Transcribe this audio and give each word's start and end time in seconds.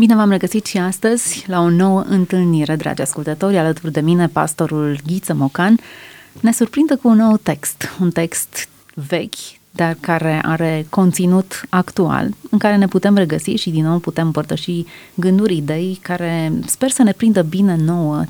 Bine 0.00 0.14
v-am 0.14 0.30
regăsit 0.30 0.66
și 0.66 0.78
astăzi 0.78 1.44
la 1.46 1.60
o 1.60 1.68
nouă 1.68 2.04
întâlnire, 2.08 2.76
dragi 2.76 3.02
ascultători, 3.02 3.58
alături 3.58 3.92
de 3.92 4.00
mine, 4.00 4.28
pastorul 4.28 4.98
Ghiță 5.06 5.34
Mocan, 5.34 5.78
ne 6.40 6.52
surprinde 6.52 6.94
cu 6.94 7.08
un 7.08 7.16
nou 7.16 7.36
text, 7.36 7.96
un 8.00 8.10
text 8.10 8.68
vechi, 8.94 9.34
dar 9.70 9.96
care 10.00 10.40
are 10.44 10.86
conținut 10.88 11.62
actual, 11.68 12.28
în 12.50 12.58
care 12.58 12.76
ne 12.76 12.86
putem 12.86 13.14
regăsi 13.14 13.50
și 13.50 13.70
din 13.70 13.84
nou 13.84 13.98
putem 13.98 14.26
împărtăși 14.26 14.84
gânduri, 15.14 15.56
idei 15.56 15.98
care 16.02 16.52
sper 16.66 16.90
să 16.90 17.02
ne 17.02 17.12
prindă 17.12 17.42
bine 17.42 17.76
nouă 17.76 18.24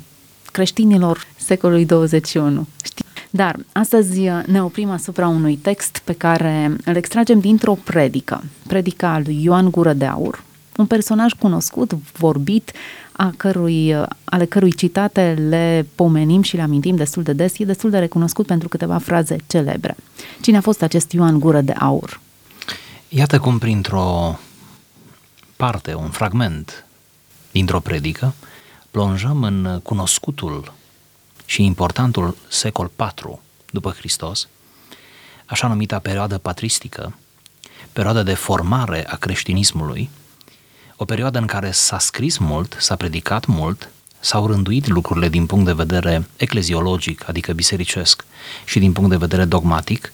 creștinilor 0.51 1.25
secolului 1.37 1.85
21. 1.85 2.67
Știi? 2.83 3.05
Dar 3.29 3.59
astăzi 3.71 4.21
ne 4.45 4.63
oprim 4.63 4.89
asupra 4.89 5.27
unui 5.27 5.55
text 5.55 6.01
pe 6.03 6.13
care 6.13 6.75
îl 6.85 6.95
extragem 6.95 7.39
dintr-o 7.39 7.73
predică, 7.73 8.43
predica 8.67 9.21
lui 9.25 9.43
Ioan 9.43 9.69
Gură 9.69 9.93
de 9.93 10.05
Aur, 10.05 10.43
un 10.75 10.85
personaj 10.85 11.33
cunoscut, 11.33 11.91
vorbit, 12.17 12.71
a 13.11 13.33
cărui, 13.37 13.95
ale 14.23 14.45
cărui 14.45 14.73
citate 14.73 15.33
le 15.49 15.87
pomenim 15.95 16.41
și 16.41 16.55
le 16.55 16.61
amintim 16.61 16.95
destul 16.95 17.23
de 17.23 17.33
des, 17.33 17.59
e 17.59 17.65
destul 17.65 17.89
de 17.89 17.99
recunoscut 17.99 18.45
pentru 18.45 18.67
câteva 18.67 18.97
fraze 18.97 19.35
celebre. 19.47 19.95
Cine 20.41 20.57
a 20.57 20.61
fost 20.61 20.81
acest 20.81 21.11
Ioan 21.11 21.39
Gură 21.39 21.61
de 21.61 21.71
Aur? 21.71 22.19
Iată 23.09 23.39
cum 23.39 23.57
printr-o 23.57 24.39
parte, 25.55 25.93
un 25.93 26.09
fragment 26.09 26.85
dintr-o 27.51 27.79
predică, 27.79 28.33
plonjăm 28.91 29.43
în 29.43 29.79
cunoscutul 29.83 30.73
și 31.45 31.63
importantul 31.63 32.37
secol 32.47 32.91
IV 32.99 33.39
după 33.71 33.91
Hristos, 33.97 34.47
așa 35.45 35.67
numita 35.67 35.99
perioadă 35.99 36.37
patristică, 36.37 37.17
perioada 37.93 38.23
de 38.23 38.33
formare 38.33 39.07
a 39.09 39.15
creștinismului, 39.15 40.09
o 41.01 41.05
perioadă 41.05 41.37
în 41.37 41.45
care 41.45 41.71
s-a 41.71 41.99
scris 41.99 42.37
mult, 42.37 42.77
s-a 42.79 42.95
predicat 42.95 43.45
mult, 43.45 43.89
s-au 44.19 44.47
rânduit 44.47 44.87
lucrurile 44.87 45.29
din 45.29 45.45
punct 45.45 45.65
de 45.65 45.73
vedere 45.73 46.27
ecleziologic, 46.37 47.27
adică 47.27 47.53
bisericesc, 47.53 48.25
și 48.65 48.79
din 48.79 48.91
punct 48.91 49.09
de 49.09 49.17
vedere 49.17 49.45
dogmatic, 49.45 50.13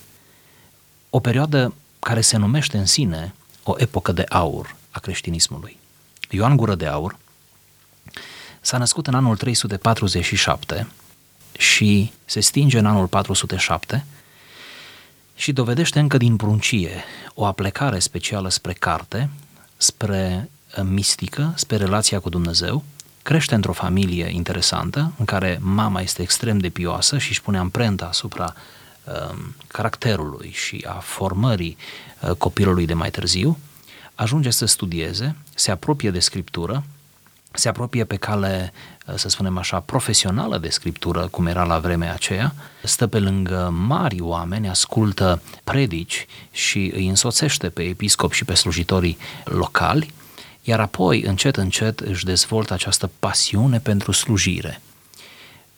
o 1.09 1.19
perioadă 1.19 1.73
care 1.99 2.21
se 2.21 2.38
numește 2.38 2.77
în 2.77 2.85
sine 2.85 3.33
o 3.63 3.73
epocă 3.77 4.11
de 4.11 4.25
aur 4.29 4.75
a 4.91 4.99
creștinismului. 4.99 5.77
Ioan 6.29 6.55
Gură 6.55 6.75
de 6.75 6.85
Aur 6.85 7.17
s-a 8.61 8.77
născut 8.77 9.07
în 9.07 9.13
anul 9.13 9.38
347 9.38 10.88
și 11.57 12.11
se 12.25 12.39
stinge 12.39 12.77
în 12.79 12.85
anul 12.85 13.07
407 13.07 14.05
și 15.35 15.51
dovedește 15.51 15.99
încă 15.99 16.17
din 16.17 16.35
pruncie 16.35 17.03
o 17.33 17.45
aplecare 17.45 17.99
specială 17.99 18.49
spre 18.49 18.73
carte, 18.73 19.29
spre 19.77 20.49
mistică 20.83 21.53
spre 21.55 21.75
relația 21.75 22.19
cu 22.19 22.29
Dumnezeu, 22.29 22.83
crește 23.27 23.55
într-o 23.55 23.73
familie 23.73 24.29
interesantă, 24.31 25.11
în 25.17 25.25
care 25.25 25.59
mama 25.61 26.01
este 26.01 26.21
extrem 26.21 26.57
de 26.57 26.69
pioasă 26.69 27.17
și 27.17 27.29
își 27.29 27.41
pune 27.41 27.57
amprenta 27.57 28.05
asupra 28.05 28.53
uh, 29.03 29.38
caracterului 29.67 30.51
și 30.53 30.85
a 30.88 30.93
formării 30.93 31.77
uh, 32.21 32.31
copilului 32.31 32.85
de 32.85 32.93
mai 32.93 33.09
târziu, 33.09 33.57
ajunge 34.15 34.49
să 34.49 34.65
studieze, 34.65 35.35
se 35.55 35.71
apropie 35.71 36.11
de 36.11 36.19
scriptură, 36.19 36.83
se 37.51 37.69
apropie 37.69 38.03
pe 38.03 38.15
cale, 38.15 38.73
uh, 39.07 39.15
să 39.15 39.29
spunem 39.29 39.57
așa, 39.57 39.79
profesională 39.79 40.57
de 40.57 40.69
scriptură, 40.69 41.27
cum 41.27 41.47
era 41.47 41.63
la 41.63 41.79
vremea 41.79 42.13
aceea, 42.13 42.53
stă 42.83 43.07
pe 43.07 43.19
lângă 43.19 43.73
mari 43.77 44.21
oameni, 44.21 44.69
ascultă 44.69 45.41
predici 45.63 46.25
și 46.51 46.91
îi 46.95 47.07
însoțește 47.07 47.69
pe 47.69 47.81
episcop 47.83 48.31
și 48.31 48.45
pe 48.45 48.53
slujitorii 48.53 49.17
locali, 49.43 50.13
iar 50.67 50.79
apoi, 50.79 51.21
încet, 51.21 51.55
încet, 51.55 51.99
își 51.99 52.25
dezvoltă 52.25 52.73
această 52.73 53.11
pasiune 53.19 53.79
pentru 53.79 54.11
slujire. 54.11 54.81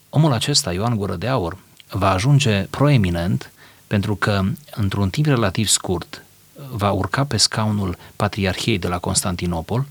Omul 0.08 0.32
acesta, 0.32 0.72
Ioan 0.72 0.96
Gură 0.96 1.16
de 1.16 1.26
Aur, 1.26 1.58
va 1.90 2.10
ajunge 2.10 2.66
proeminent 2.70 3.50
pentru 3.86 4.14
că, 4.16 4.42
într-un 4.74 5.10
timp 5.10 5.26
relativ 5.26 5.66
scurt, 5.66 6.24
va 6.70 6.90
urca 6.90 7.24
pe 7.24 7.36
scaunul 7.36 7.96
patriarhiei 8.16 8.78
de 8.78 8.88
la 8.88 8.98
Constantinopol 8.98 9.86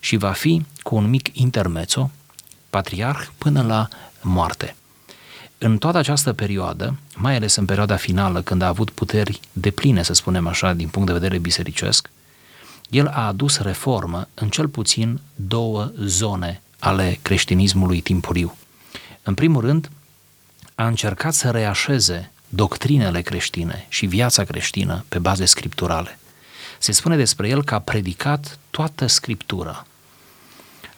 și 0.00 0.16
va 0.16 0.32
fi, 0.32 0.64
cu 0.82 0.94
un 0.94 1.08
mic 1.08 1.28
intermețo, 1.32 2.10
patriarh 2.70 3.26
până 3.38 3.62
la 3.62 3.88
moarte. 4.20 4.76
În 5.58 5.78
toată 5.78 5.98
această 5.98 6.32
perioadă, 6.32 6.98
mai 7.14 7.36
ales 7.36 7.56
în 7.56 7.64
perioada 7.64 7.96
finală, 7.96 8.42
când 8.42 8.62
a 8.62 8.66
avut 8.66 8.90
puteri 8.90 9.40
depline, 9.52 10.02
să 10.02 10.12
spunem 10.12 10.46
așa, 10.46 10.72
din 10.72 10.88
punct 10.88 11.06
de 11.06 11.14
vedere 11.14 11.38
bisericesc, 11.38 12.10
el 12.94 13.06
a 13.06 13.26
adus 13.26 13.58
reformă 13.58 14.28
în 14.34 14.48
cel 14.48 14.68
puțin 14.68 15.20
două 15.34 15.90
zone 16.00 16.62
ale 16.78 17.18
creștinismului 17.22 18.00
timpuriu. 18.00 18.56
În 19.22 19.34
primul 19.34 19.60
rând, 19.60 19.90
a 20.74 20.86
încercat 20.86 21.34
să 21.34 21.50
reașeze 21.50 22.32
doctrinele 22.48 23.20
creștine 23.20 23.86
și 23.88 24.06
viața 24.06 24.44
creștină 24.44 25.04
pe 25.08 25.18
baze 25.18 25.44
scripturale. 25.44 26.18
Se 26.78 26.92
spune 26.92 27.16
despre 27.16 27.48
el 27.48 27.64
că 27.64 27.74
a 27.74 27.78
predicat 27.78 28.58
toată 28.70 29.06
scriptura. 29.06 29.86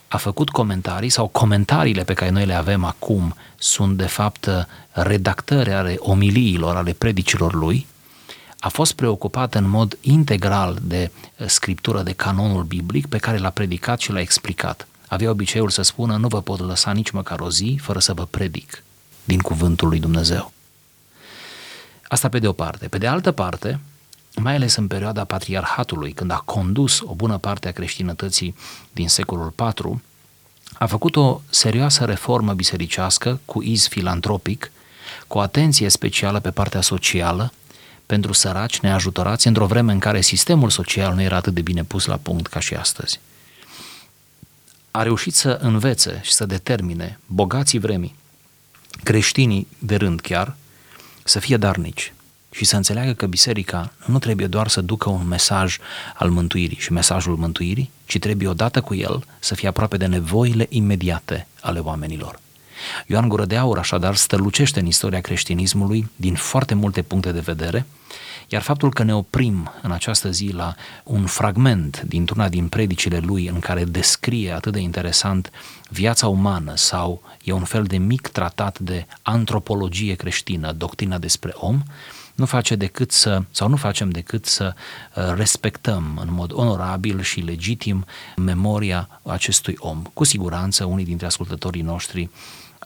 A 0.08 0.16
făcut 0.16 0.50
comentarii 0.50 1.08
sau 1.08 1.26
comentariile 1.26 2.04
pe 2.04 2.14
care 2.14 2.30
noi 2.30 2.46
le 2.46 2.54
avem 2.54 2.84
acum 2.84 3.34
sunt 3.56 3.96
de 3.96 4.06
fapt 4.06 4.48
redactări 4.90 5.72
ale 5.72 5.96
omiliilor, 5.98 6.76
ale 6.76 6.92
predicilor 6.92 7.54
lui, 7.54 7.86
a 8.66 8.68
fost 8.68 8.92
preocupat 8.92 9.54
în 9.54 9.68
mod 9.68 9.98
integral 10.00 10.78
de 10.82 11.10
eh, 11.36 11.48
scriptură, 11.48 12.02
de 12.02 12.12
canonul 12.12 12.62
biblic 12.62 13.06
pe 13.06 13.18
care 13.18 13.38
l-a 13.38 13.50
predicat 13.50 14.00
și 14.00 14.12
l-a 14.12 14.20
explicat. 14.20 14.88
Avea 15.08 15.30
obiceiul 15.30 15.70
să 15.70 15.82
spună, 15.82 16.16
nu 16.16 16.28
vă 16.28 16.40
pot 16.42 16.58
lăsa 16.58 16.92
nici 16.92 17.10
măcar 17.10 17.40
o 17.40 17.50
zi 17.50 17.78
fără 17.82 17.98
să 17.98 18.14
vă 18.14 18.24
predic 18.24 18.82
din 19.24 19.38
cuvântul 19.38 19.88
lui 19.88 19.98
Dumnezeu. 19.98 20.52
Asta 22.08 22.28
pe 22.28 22.38
de 22.38 22.48
o 22.48 22.52
parte. 22.52 22.88
Pe 22.88 22.98
de 22.98 23.06
altă 23.06 23.32
parte, 23.32 23.80
mai 24.36 24.54
ales 24.54 24.76
în 24.76 24.86
perioada 24.86 25.24
patriarhatului, 25.24 26.12
când 26.12 26.30
a 26.30 26.42
condus 26.44 27.00
o 27.04 27.14
bună 27.14 27.38
parte 27.38 27.68
a 27.68 27.72
creștinătății 27.72 28.54
din 28.92 29.08
secolul 29.08 29.54
IV, 29.58 30.00
a 30.78 30.86
făcut 30.86 31.16
o 31.16 31.40
serioasă 31.50 32.04
reformă 32.04 32.52
bisericească 32.52 33.40
cu 33.44 33.62
iz 33.62 33.88
filantropic, 33.88 34.70
cu 35.26 35.38
atenție 35.38 35.88
specială 35.88 36.40
pe 36.40 36.50
partea 36.50 36.80
socială, 36.80 37.52
pentru 38.06 38.32
săraci 38.32 38.80
neajutorați 38.80 39.46
într-o 39.46 39.66
vreme 39.66 39.92
în 39.92 39.98
care 39.98 40.20
sistemul 40.20 40.70
social 40.70 41.14
nu 41.14 41.22
era 41.22 41.36
atât 41.36 41.54
de 41.54 41.60
bine 41.60 41.84
pus 41.84 42.04
la 42.04 42.16
punct 42.16 42.46
ca 42.46 42.60
și 42.60 42.74
astăzi. 42.74 43.20
A 44.90 45.02
reușit 45.02 45.34
să 45.34 45.58
învețe 45.62 46.20
și 46.22 46.32
să 46.32 46.46
determine 46.46 47.18
bogații 47.26 47.78
vremii, 47.78 48.14
creștinii 49.02 49.66
de 49.78 49.96
rând 49.96 50.20
chiar, 50.20 50.56
să 51.24 51.38
fie 51.38 51.56
darnici 51.56 52.12
și 52.50 52.64
să 52.64 52.76
înțeleagă 52.76 53.12
că 53.12 53.26
biserica 53.26 53.92
nu 54.04 54.18
trebuie 54.18 54.46
doar 54.46 54.68
să 54.68 54.80
ducă 54.80 55.08
un 55.08 55.26
mesaj 55.26 55.78
al 56.14 56.30
mântuirii 56.30 56.78
și 56.80 56.92
mesajul 56.92 57.36
mântuirii, 57.36 57.90
ci 58.04 58.18
trebuie 58.18 58.48
odată 58.48 58.80
cu 58.80 58.94
el 58.94 59.24
să 59.38 59.54
fie 59.54 59.68
aproape 59.68 59.96
de 59.96 60.06
nevoile 60.06 60.66
imediate 60.68 61.46
ale 61.60 61.78
oamenilor. 61.78 62.40
Ioan 63.06 63.28
Gură 63.28 63.44
de 63.44 63.56
Aur 63.56 63.78
așadar 63.78 64.14
stălucește 64.14 64.80
în 64.80 64.86
istoria 64.86 65.20
creștinismului 65.20 66.08
din 66.16 66.34
foarte 66.34 66.74
multe 66.74 67.02
puncte 67.02 67.32
de 67.32 67.40
vedere, 67.40 67.86
iar 68.48 68.62
faptul 68.62 68.92
că 68.92 69.02
ne 69.02 69.14
oprim 69.14 69.72
în 69.82 69.90
această 69.90 70.30
zi 70.30 70.48
la 70.54 70.74
un 71.04 71.26
fragment 71.26 72.00
dintr-una 72.00 72.48
din 72.48 72.68
predicile 72.68 73.18
lui 73.18 73.46
în 73.46 73.58
care 73.58 73.84
descrie 73.84 74.52
atât 74.52 74.72
de 74.72 74.78
interesant 74.80 75.50
viața 75.88 76.28
umană 76.28 76.72
sau 76.76 77.22
e 77.44 77.52
un 77.52 77.64
fel 77.64 77.84
de 77.84 77.96
mic 77.96 78.28
tratat 78.28 78.78
de 78.78 79.06
antropologie 79.22 80.14
creștină, 80.14 80.72
doctrina 80.72 81.18
despre 81.18 81.52
om, 81.54 81.82
nu 82.36 82.44
face 82.44 82.74
decât 82.74 83.12
să, 83.12 83.42
sau 83.50 83.68
nu 83.68 83.76
facem 83.76 84.10
decât 84.10 84.46
să 84.46 84.74
uh, 84.74 85.32
respectăm 85.36 86.18
în 86.22 86.28
mod 86.30 86.52
onorabil 86.52 87.20
și 87.20 87.40
legitim 87.40 88.04
memoria 88.36 89.20
acestui 89.22 89.74
om. 89.78 90.02
Cu 90.14 90.24
siguranță, 90.24 90.84
unii 90.84 91.04
dintre 91.04 91.26
ascultătorii 91.26 91.82
noștri 91.82 92.30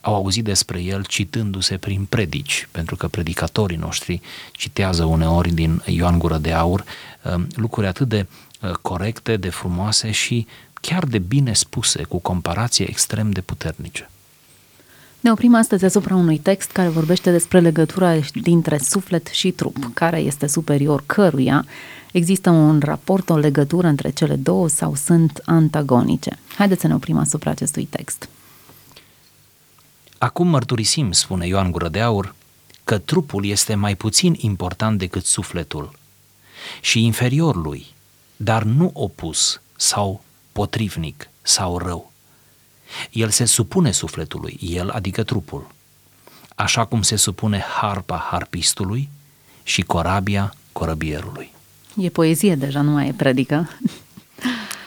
au 0.00 0.14
auzit 0.14 0.44
despre 0.44 0.80
el 0.82 1.04
citându-se 1.04 1.76
prin 1.76 2.04
predici, 2.08 2.68
pentru 2.70 2.96
că 2.96 3.08
predicatorii 3.08 3.76
noștri 3.76 4.20
citează 4.52 5.04
uneori 5.04 5.52
din 5.52 5.82
Ioan 5.86 6.18
Gură 6.18 6.38
de 6.38 6.52
Aur 6.52 6.84
um, 7.34 7.46
lucruri 7.54 7.86
atât 7.86 8.08
de 8.08 8.26
uh, 8.62 8.70
corecte, 8.70 9.36
de 9.36 9.48
frumoase 9.48 10.10
și 10.10 10.46
chiar 10.80 11.04
de 11.04 11.18
bine 11.18 11.52
spuse, 11.52 12.02
cu 12.02 12.18
comparație 12.18 12.88
extrem 12.88 13.30
de 13.30 13.40
puternice. 13.40 14.10
Ne 15.20 15.30
oprim 15.30 15.54
astăzi 15.54 15.84
asupra 15.84 16.14
unui 16.14 16.38
text 16.38 16.70
care 16.70 16.88
vorbește 16.88 17.30
despre 17.30 17.60
legătura 17.60 18.14
dintre 18.32 18.78
suflet 18.78 19.26
și 19.26 19.50
trup, 19.50 19.90
care 19.94 20.18
este 20.18 20.46
superior 20.46 21.02
căruia. 21.06 21.66
Există 22.12 22.50
un 22.50 22.80
raport, 22.84 23.30
o 23.30 23.36
legătură 23.36 23.86
între 23.86 24.10
cele 24.10 24.36
două 24.36 24.68
sau 24.68 24.94
sunt 24.94 25.42
antagonice? 25.44 26.38
Haideți 26.56 26.80
să 26.80 26.86
ne 26.86 26.94
oprim 26.94 27.18
asupra 27.18 27.50
acestui 27.50 27.84
text. 27.84 28.28
Acum 30.22 30.48
mărturisim, 30.48 31.12
spune 31.12 31.46
Ioan 31.46 31.70
Gură 31.70 31.88
de 31.88 32.00
Aur, 32.00 32.34
că 32.84 32.98
trupul 32.98 33.44
este 33.44 33.74
mai 33.74 33.94
puțin 33.94 34.36
important 34.38 34.98
decât 34.98 35.24
sufletul 35.24 35.98
și 36.80 37.04
inferior 37.04 37.56
lui, 37.56 37.86
dar 38.36 38.62
nu 38.62 38.90
opus 38.94 39.60
sau 39.76 40.22
potrivnic 40.52 41.28
sau 41.42 41.78
rău. 41.78 42.12
El 43.10 43.30
se 43.30 43.44
supune 43.44 43.90
sufletului, 43.90 44.58
el 44.60 44.90
adică 44.90 45.22
trupul, 45.22 45.66
așa 46.54 46.84
cum 46.84 47.02
se 47.02 47.16
supune 47.16 47.58
harpa 47.58 48.26
harpistului 48.30 49.08
și 49.62 49.82
corabia 49.82 50.54
corăbierului. 50.72 51.52
E 51.96 52.08
poezie 52.08 52.54
deja, 52.54 52.80
nu 52.80 52.90
mai 52.90 53.08
e 53.08 53.12
predică. 53.12 53.68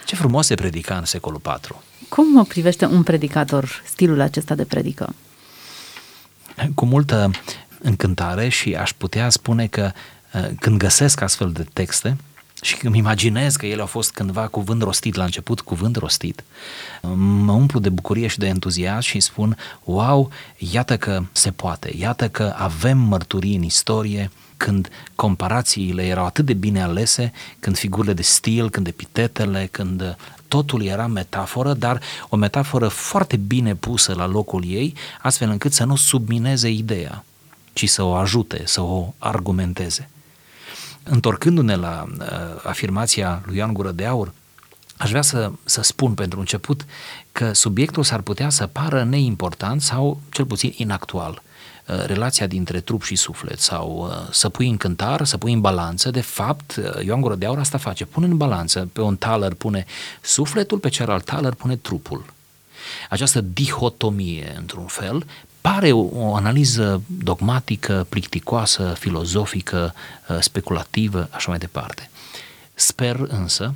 Ce 0.05 0.15
frumos 0.15 0.45
se 0.45 0.55
predica 0.55 0.97
în 0.97 1.05
secolul 1.05 1.41
IV. 1.45 1.75
Cum 2.09 2.37
o 2.39 2.43
privește 2.43 2.85
un 2.85 3.03
predicator 3.03 3.81
stilul 3.85 4.19
acesta 4.19 4.55
de 4.55 4.65
predică? 4.65 5.13
Cu 6.75 6.85
multă 6.85 7.31
încântare 7.79 8.49
și 8.49 8.75
aș 8.75 8.91
putea 8.93 9.29
spune 9.29 9.67
că 9.67 9.91
uh, 10.33 10.49
când 10.59 10.77
găsesc 10.77 11.21
astfel 11.21 11.51
de 11.51 11.65
texte, 11.73 12.17
și 12.63 12.77
îmi 12.85 12.97
imaginez 12.97 13.55
că 13.55 13.65
ele 13.65 13.81
au 13.81 13.87
fost 13.87 14.11
cândva 14.11 14.47
cuvânt 14.47 14.81
rostit, 14.81 15.15
la 15.15 15.23
început 15.23 15.61
cuvânt 15.61 15.95
rostit, 15.95 16.43
mă 17.17 17.51
umplu 17.51 17.79
de 17.79 17.89
bucurie 17.89 18.27
și 18.27 18.37
de 18.37 18.47
entuziasm 18.47 19.07
și 19.07 19.19
spun, 19.19 19.57
wow, 19.83 20.29
iată 20.57 20.97
că 20.97 21.23
se 21.31 21.51
poate, 21.51 21.93
iată 21.97 22.29
că 22.29 22.53
avem 22.57 22.97
mărturii 22.97 23.55
în 23.55 23.63
istorie 23.63 24.31
când 24.63 24.89
comparațiile 25.15 26.05
erau 26.05 26.25
atât 26.25 26.45
de 26.45 26.53
bine 26.53 26.81
alese, 26.81 27.31
când 27.59 27.77
figurile 27.77 28.13
de 28.13 28.21
stil, 28.21 28.69
când 28.69 28.87
epitetele, 28.87 29.67
când 29.71 30.17
totul 30.47 30.83
era 30.83 31.07
metaforă, 31.07 31.73
dar 31.73 32.01
o 32.29 32.35
metaforă 32.35 32.87
foarte 32.87 33.37
bine 33.37 33.75
pusă 33.75 34.13
la 34.13 34.25
locul 34.25 34.63
ei, 34.65 34.93
astfel 35.21 35.49
încât 35.49 35.73
să 35.73 35.83
nu 35.83 35.95
submineze 35.95 36.69
ideea, 36.69 37.23
ci 37.73 37.89
să 37.89 38.03
o 38.03 38.13
ajute, 38.13 38.61
să 38.65 38.81
o 38.81 39.13
argumenteze. 39.17 40.09
Întorcându-ne 41.03 41.75
la 41.75 42.05
uh, 42.07 42.25
afirmația 42.63 43.41
lui 43.45 43.57
Ioan 43.57 43.73
Gură 43.73 43.91
de 43.91 44.05
Aur, 44.05 44.33
aș 44.97 45.09
vrea 45.09 45.21
să, 45.21 45.51
să 45.63 45.81
spun 45.81 46.13
pentru 46.13 46.39
început 46.39 46.85
că 47.31 47.53
subiectul 47.53 48.03
s-ar 48.03 48.21
putea 48.21 48.49
să 48.49 48.67
pară 48.67 49.03
neimportant 49.03 49.81
sau 49.81 50.21
cel 50.29 50.45
puțin 50.45 50.73
inactual 50.75 51.31
uh, 51.31 51.52
relația 51.85 52.47
dintre 52.47 52.79
trup 52.79 53.03
și 53.03 53.15
suflet 53.15 53.59
sau 53.59 54.07
uh, 54.09 54.27
să 54.31 54.49
pui 54.49 54.69
în 54.69 54.77
cântar, 54.77 55.25
să 55.25 55.37
pui 55.37 55.53
în 55.53 55.61
balanță, 55.61 56.11
de 56.11 56.21
fapt 56.21 56.75
uh, 56.75 57.05
Ioan 57.05 57.21
Gură 57.21 57.35
de 57.35 57.45
Aur 57.45 57.59
asta 57.59 57.77
face, 57.77 58.05
pune 58.05 58.25
în 58.25 58.37
balanță, 58.37 58.89
pe 58.93 59.01
un 59.01 59.15
taler 59.15 59.53
pune 59.53 59.85
sufletul, 60.21 60.77
pe 60.77 60.89
celălalt 60.89 61.25
taler 61.25 61.53
pune 61.53 61.75
trupul. 61.75 62.25
Această 63.09 63.41
dihotomie, 63.41 64.55
într-un 64.57 64.85
fel, 64.85 65.25
pare 65.61 65.91
o, 65.91 66.07
o 66.13 66.35
analiză 66.35 67.01
dogmatică, 67.07 68.05
plicticoasă, 68.09 68.95
filozofică, 68.99 69.93
uh, 70.29 70.37
speculativă, 70.39 71.27
așa 71.31 71.49
mai 71.49 71.57
departe. 71.57 72.09
Sper 72.73 73.15
însă 73.27 73.73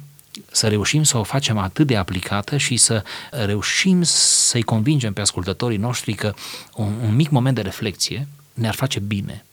să 0.52 0.68
reușim 0.68 1.04
să 1.04 1.18
o 1.18 1.24
facem 1.24 1.58
atât 1.58 1.88
de 1.88 1.96
aplicată 1.96 2.58
și 2.58 2.78
să 2.78 3.04
reușim 3.32 4.04
să-i 4.04 4.62
convingem 4.62 5.14
pe 5.14 5.22
ascultătorii 5.22 5.78
noștri 5.78 6.14
că 6.14 6.34
un, 6.76 6.94
un 7.04 7.16
mic 7.16 7.30
moment 7.30 7.56
de 7.56 7.62
reflexie 7.62 8.28
ne-ar 8.54 8.76
face 8.76 9.00
bine. 9.00 9.46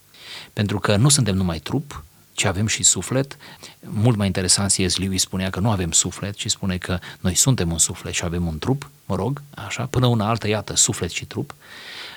Pentru 0.53 0.79
că 0.79 0.97
nu 0.97 1.09
suntem 1.09 1.35
numai 1.37 1.59
trup, 1.59 2.05
ci 2.45 2.47
avem 2.47 2.67
și 2.67 2.83
suflet. 2.83 3.37
Mult 3.81 4.17
mai 4.17 4.27
interesant 4.27 4.71
C.S. 4.71 4.97
Lewis 4.97 5.21
spunea 5.21 5.51
că 5.51 5.61
nu 5.61 5.71
avem 5.71 5.93
suflet, 5.93 6.35
ci 6.35 6.51
spune 6.51 6.77
că 6.77 6.99
noi 7.21 7.35
suntem 7.35 7.71
un 7.71 7.79
suflet 7.79 8.13
și 8.13 8.25
avem 8.25 8.47
un 8.47 8.59
trup, 8.59 8.91
mă 9.05 9.15
rog, 9.15 9.43
așa, 9.67 9.85
până 9.85 10.07
una 10.07 10.29
altă, 10.29 10.49
iată, 10.49 10.77
suflet 10.77 11.11
și 11.11 11.25
trup 11.25 11.55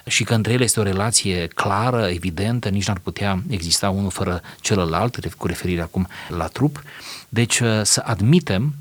și 0.06 0.24
că 0.24 0.34
între 0.34 0.54
ele 0.54 0.64
este 0.64 0.80
o 0.80 0.84
relație 0.84 1.48
clară, 1.48 2.08
evidentă, 2.08 2.70
nici 2.70 2.88
n-ar 2.88 3.00
putea 3.00 3.44
exista 3.50 3.90
unul 3.90 4.10
fără 4.10 4.42
celălalt, 4.62 5.34
cu 5.38 5.48
referire 5.48 5.82
acum 5.82 6.08
la 6.30 6.48
trup. 6.48 6.84
Deci 7.30 7.60
uh, 7.60 7.82
să 7.84 8.02
admitem 8.06 8.76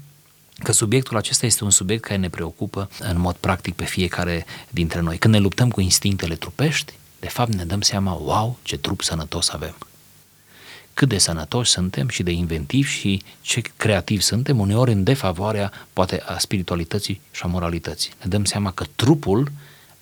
că 0.62 0.72
subiectul 0.72 1.16
acesta 1.16 1.46
este 1.46 1.64
un 1.64 1.70
subiect 1.70 2.02
care 2.02 2.18
ne 2.18 2.28
preocupă 2.28 2.90
în 2.98 3.18
mod 3.18 3.34
practic 3.34 3.74
pe 3.74 3.84
fiecare 3.84 4.46
dintre 4.70 5.00
noi. 5.00 5.18
Când 5.18 5.34
ne 5.34 5.40
luptăm 5.40 5.70
cu 5.70 5.80
instinctele 5.80 6.34
trupești, 6.34 6.92
de 7.20 7.28
fapt 7.28 7.54
ne 7.54 7.64
dăm 7.64 7.80
seama, 7.80 8.12
wow, 8.12 8.58
ce 8.62 8.76
trup 8.76 9.02
sănătos 9.02 9.48
avem. 9.48 9.76
Cât 10.96 11.08
de 11.08 11.18
sănătoși 11.18 11.70
suntem 11.70 12.08
și 12.08 12.22
de 12.22 12.30
inventivi 12.30 12.88
și 12.88 13.22
ce 13.40 13.62
creativi 13.76 14.22
suntem, 14.22 14.58
uneori 14.58 14.92
în 14.92 15.02
defavoarea, 15.02 15.72
poate, 15.92 16.22
a 16.26 16.38
spiritualității 16.38 17.20
și 17.30 17.42
a 17.44 17.46
moralității. 17.46 18.12
Ne 18.22 18.28
dăm 18.28 18.44
seama 18.44 18.70
că 18.70 18.84
trupul 18.94 19.52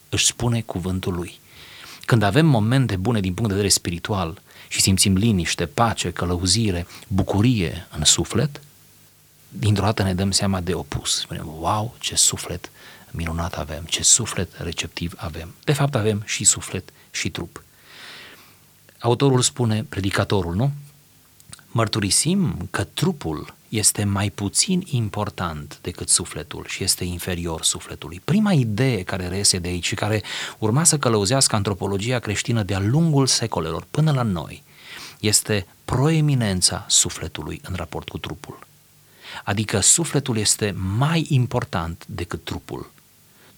își 0.08 0.26
spune 0.26 0.60
cuvântul 0.60 1.14
lui. 1.14 1.38
Când 2.04 2.22
avem 2.22 2.46
momente 2.46 2.96
bune 2.96 3.20
din 3.20 3.34
punct 3.34 3.48
de 3.48 3.54
vedere 3.54 3.72
spiritual 3.72 4.40
și 4.68 4.80
simțim 4.80 5.16
liniște, 5.16 5.66
pace, 5.66 6.10
călăuzire, 6.10 6.86
bucurie 7.08 7.86
în 7.96 8.04
suflet, 8.04 8.60
dintr-o 9.48 9.84
dată 9.84 10.02
ne 10.02 10.14
dăm 10.14 10.30
seama 10.30 10.60
de 10.60 10.74
opus. 10.74 11.18
Spunem, 11.18 11.46
wow, 11.58 11.94
ce 12.00 12.14
suflet 12.14 12.70
minunat 13.10 13.54
avem, 13.54 13.84
ce 13.84 14.02
suflet 14.02 14.52
receptiv 14.56 15.14
avem. 15.16 15.54
De 15.64 15.72
fapt 15.72 15.94
avem 15.94 16.22
și 16.24 16.44
suflet 16.44 16.92
și 17.10 17.30
trup. 17.30 17.62
Autorul 18.98 19.40
spune, 19.40 19.84
predicatorul, 19.88 20.54
nu? 20.54 20.72
Mărturisim 21.76 22.68
că 22.70 22.84
trupul 22.84 23.54
este 23.68 24.04
mai 24.04 24.30
puțin 24.30 24.82
important 24.86 25.78
decât 25.82 26.08
sufletul 26.08 26.64
și 26.68 26.82
este 26.82 27.04
inferior 27.04 27.62
sufletului. 27.62 28.20
Prima 28.24 28.52
idee 28.52 29.02
care 29.02 29.28
reiese 29.28 29.58
de 29.58 29.68
aici 29.68 29.86
și 29.86 29.94
care 29.94 30.22
urma 30.58 30.84
să 30.84 30.98
călăuzească 30.98 31.56
antropologia 31.56 32.18
creștină 32.18 32.62
de-a 32.62 32.80
lungul 32.80 33.26
secolelor 33.26 33.86
până 33.90 34.12
la 34.12 34.22
noi 34.22 34.62
este 35.20 35.66
proeminența 35.84 36.84
sufletului 36.88 37.60
în 37.68 37.74
raport 37.74 38.08
cu 38.08 38.18
trupul. 38.18 38.58
Adică 39.44 39.80
sufletul 39.80 40.36
este 40.36 40.74
mai 40.96 41.26
important 41.28 42.04
decât 42.06 42.44
trupul. 42.44 42.90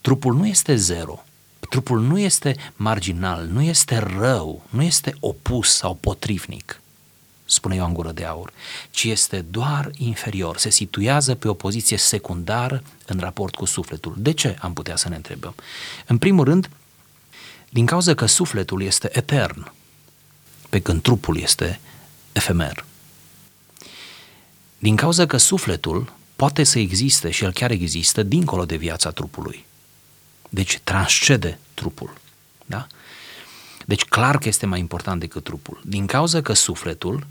Trupul 0.01 0.35
nu 0.35 0.47
este 0.47 0.77
zero, 0.77 1.25
trupul 1.69 2.01
nu 2.01 2.19
este 2.19 2.57
marginal, 2.77 3.47
nu 3.47 3.63
este 3.63 3.99
rău, 4.19 4.63
nu 4.71 4.83
este 4.83 5.15
opus 5.21 5.75
sau 5.75 5.95
potrivnic 5.95 6.81
spune 7.47 7.75
Ioan 7.75 7.93
Gură 7.93 8.13
de 8.13 8.25
Aur, 8.25 8.53
ci 8.91 9.05
este 9.05 9.41
doar 9.41 9.91
inferior, 9.97 10.57
se 10.57 10.71
situează 10.71 11.35
pe 11.35 11.49
o 11.49 11.55
poziție 11.55 11.97
secundară 11.97 12.83
în 13.07 13.19
raport 13.19 13.55
cu 13.55 13.65
sufletul. 13.65 14.15
De 14.19 14.33
ce 14.33 14.57
am 14.61 14.73
putea 14.73 14.97
să 14.97 15.09
ne 15.09 15.17
întrebăm? 15.17 15.55
În 16.07 16.19
primul 16.19 16.45
rând, 16.45 16.71
din 17.69 17.87
cauza 17.87 18.15
că 18.15 18.27
sufletul 18.27 18.83
este 18.83 19.09
etern, 19.13 19.73
pe 20.69 20.81
când 20.81 21.03
trupul 21.03 21.37
este 21.39 21.81
efemer. 22.33 22.85
Din 24.79 24.97
cauza 24.97 25.27
că 25.27 25.37
sufletul 25.37 26.13
poate 26.37 26.65
să 26.65 26.79
existe 26.79 27.31
și 27.31 27.45
el 27.45 27.53
chiar 27.53 27.71
există 27.71 28.23
dincolo 28.23 28.65
de 28.65 28.77
viața 28.77 29.11
trupului. 29.11 29.67
Deci 30.49 30.81
transcede 30.85 31.59
trupul. 31.75 32.13
Da? 32.67 32.87
Deci 33.87 34.05
clar 34.05 34.39
că 34.39 34.49
este 34.49 34.67
mai 34.67 34.79
important 34.79 35.21
decât 35.21 35.45
trupul. 35.45 35.81
Din 35.85 36.07
cauza 36.07 36.41
că 36.41 36.53
sufletul 36.53 37.27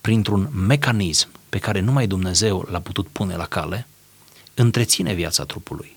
printr-un 0.00 0.50
mecanism 0.66 1.28
pe 1.48 1.58
care 1.58 1.80
numai 1.80 2.06
Dumnezeu 2.06 2.66
l-a 2.70 2.80
putut 2.80 3.08
pune 3.08 3.36
la 3.36 3.46
cale, 3.46 3.86
întreține 4.54 5.12
viața 5.12 5.44
trupului. 5.44 5.96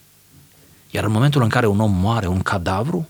Iar 0.92 1.04
în 1.04 1.12
momentul 1.12 1.42
în 1.42 1.50
care 1.50 1.68
un 1.68 1.80
om 1.80 1.92
moare, 1.92 2.28
un 2.28 2.42
cadavru, 2.42 3.10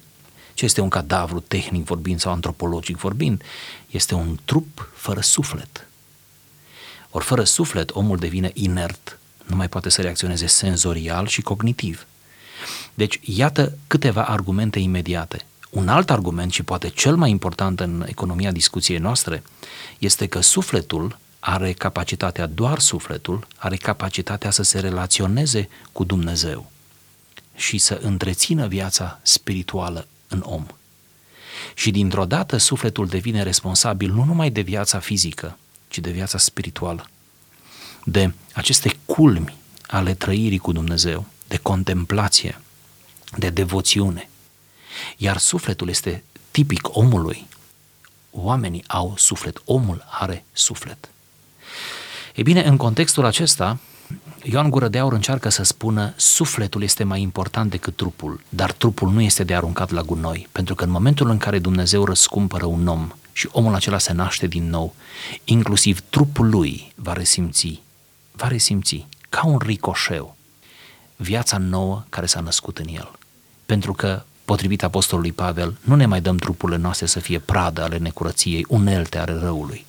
ce 0.53 0.65
este 0.65 0.81
un 0.81 0.89
cadavru 0.89 1.39
tehnic 1.39 1.85
vorbind 1.85 2.19
sau 2.19 2.31
antropologic 2.31 2.97
vorbind? 2.97 3.43
Este 3.89 4.13
un 4.13 4.37
trup 4.45 4.89
fără 4.95 5.21
suflet. 5.21 5.87
Ori 7.09 7.25
fără 7.25 7.43
suflet, 7.43 7.89
omul 7.93 8.17
devine 8.17 8.51
inert, 8.53 9.19
nu 9.45 9.55
mai 9.55 9.69
poate 9.69 9.89
să 9.89 10.01
reacționeze 10.01 10.47
senzorial 10.47 11.27
și 11.27 11.41
cognitiv. 11.41 12.07
Deci, 12.93 13.19
iată 13.23 13.77
câteva 13.87 14.23
argumente 14.23 14.79
imediate 14.79 15.45
un 15.77 15.87
alt 15.87 16.09
argument 16.09 16.51
și 16.51 16.63
poate 16.63 16.89
cel 16.89 17.15
mai 17.15 17.29
important 17.29 17.79
în 17.79 18.05
economia 18.07 18.51
discuției 18.51 18.97
noastre 18.97 19.43
este 19.97 20.27
că 20.27 20.41
sufletul 20.41 21.17
are 21.39 21.73
capacitatea, 21.73 22.45
doar 22.45 22.79
sufletul, 22.79 23.47
are 23.55 23.75
capacitatea 23.75 24.51
să 24.51 24.63
se 24.63 24.79
relaționeze 24.79 25.69
cu 25.91 26.03
Dumnezeu 26.03 26.71
și 27.55 27.77
să 27.77 27.99
întrețină 28.01 28.67
viața 28.67 29.19
spirituală 29.21 30.07
în 30.27 30.41
om. 30.45 30.65
Și 31.73 31.91
dintr-o 31.91 32.25
dată 32.25 32.57
sufletul 32.57 33.07
devine 33.07 33.43
responsabil 33.43 34.11
nu 34.11 34.23
numai 34.23 34.49
de 34.49 34.61
viața 34.61 34.99
fizică, 34.99 35.57
ci 35.87 35.99
de 35.99 36.11
viața 36.11 36.37
spirituală, 36.37 37.09
de 38.03 38.33
aceste 38.53 38.97
culmi 39.05 39.55
ale 39.87 40.13
trăirii 40.13 40.57
cu 40.57 40.71
Dumnezeu, 40.71 41.25
de 41.47 41.57
contemplație, 41.57 42.61
de 43.35 43.49
devoțiune, 43.49 44.29
iar 45.17 45.37
sufletul 45.37 45.89
este 45.89 46.23
tipic 46.51 46.97
omului. 46.97 47.47
Oamenii 48.31 48.83
au 48.87 49.13
suflet, 49.17 49.61
omul 49.65 50.05
are 50.09 50.45
suflet. 50.53 51.09
E 52.35 52.41
bine, 52.41 52.63
în 52.63 52.77
contextul 52.77 53.25
acesta, 53.25 53.77
Ioan 54.43 54.69
Gură 54.69 54.87
de 54.87 54.97
Aur 54.97 55.13
încearcă 55.13 55.49
să 55.49 55.63
spună 55.63 56.13
sufletul 56.15 56.83
este 56.83 57.03
mai 57.03 57.21
important 57.21 57.69
decât 57.69 57.95
trupul, 57.95 58.41
dar 58.49 58.71
trupul 58.71 59.11
nu 59.11 59.21
este 59.21 59.43
de 59.43 59.55
aruncat 59.55 59.89
la 59.89 60.01
gunoi, 60.01 60.47
pentru 60.51 60.75
că 60.75 60.83
în 60.83 60.89
momentul 60.89 61.29
în 61.29 61.37
care 61.37 61.59
Dumnezeu 61.59 62.05
răscumpără 62.05 62.65
un 62.65 62.87
om 62.87 63.11
și 63.33 63.49
omul 63.51 63.73
acela 63.73 63.97
se 63.97 64.13
naște 64.13 64.47
din 64.47 64.69
nou, 64.69 64.95
inclusiv 65.43 66.01
trupul 66.09 66.49
lui 66.49 66.93
va 66.95 67.13
resimți, 67.13 67.81
va 68.31 68.47
resimți 68.47 69.07
ca 69.29 69.45
un 69.45 69.57
ricoșeu 69.57 70.35
viața 71.15 71.57
nouă 71.57 72.03
care 72.09 72.25
s-a 72.25 72.39
născut 72.39 72.77
în 72.77 72.87
el. 72.87 73.11
Pentru 73.65 73.93
că, 73.93 74.23
potrivit 74.47 74.83
apostolului 74.83 75.31
Pavel, 75.31 75.77
nu 75.81 75.95
ne 75.95 76.05
mai 76.05 76.21
dăm 76.21 76.37
trupurile 76.37 76.77
noastre 76.77 77.05
să 77.05 77.19
fie 77.19 77.39
pradă 77.39 77.83
ale 77.83 77.97
necurăției, 77.97 78.65
unelte 78.69 79.17
ale 79.17 79.33
răului, 79.33 79.85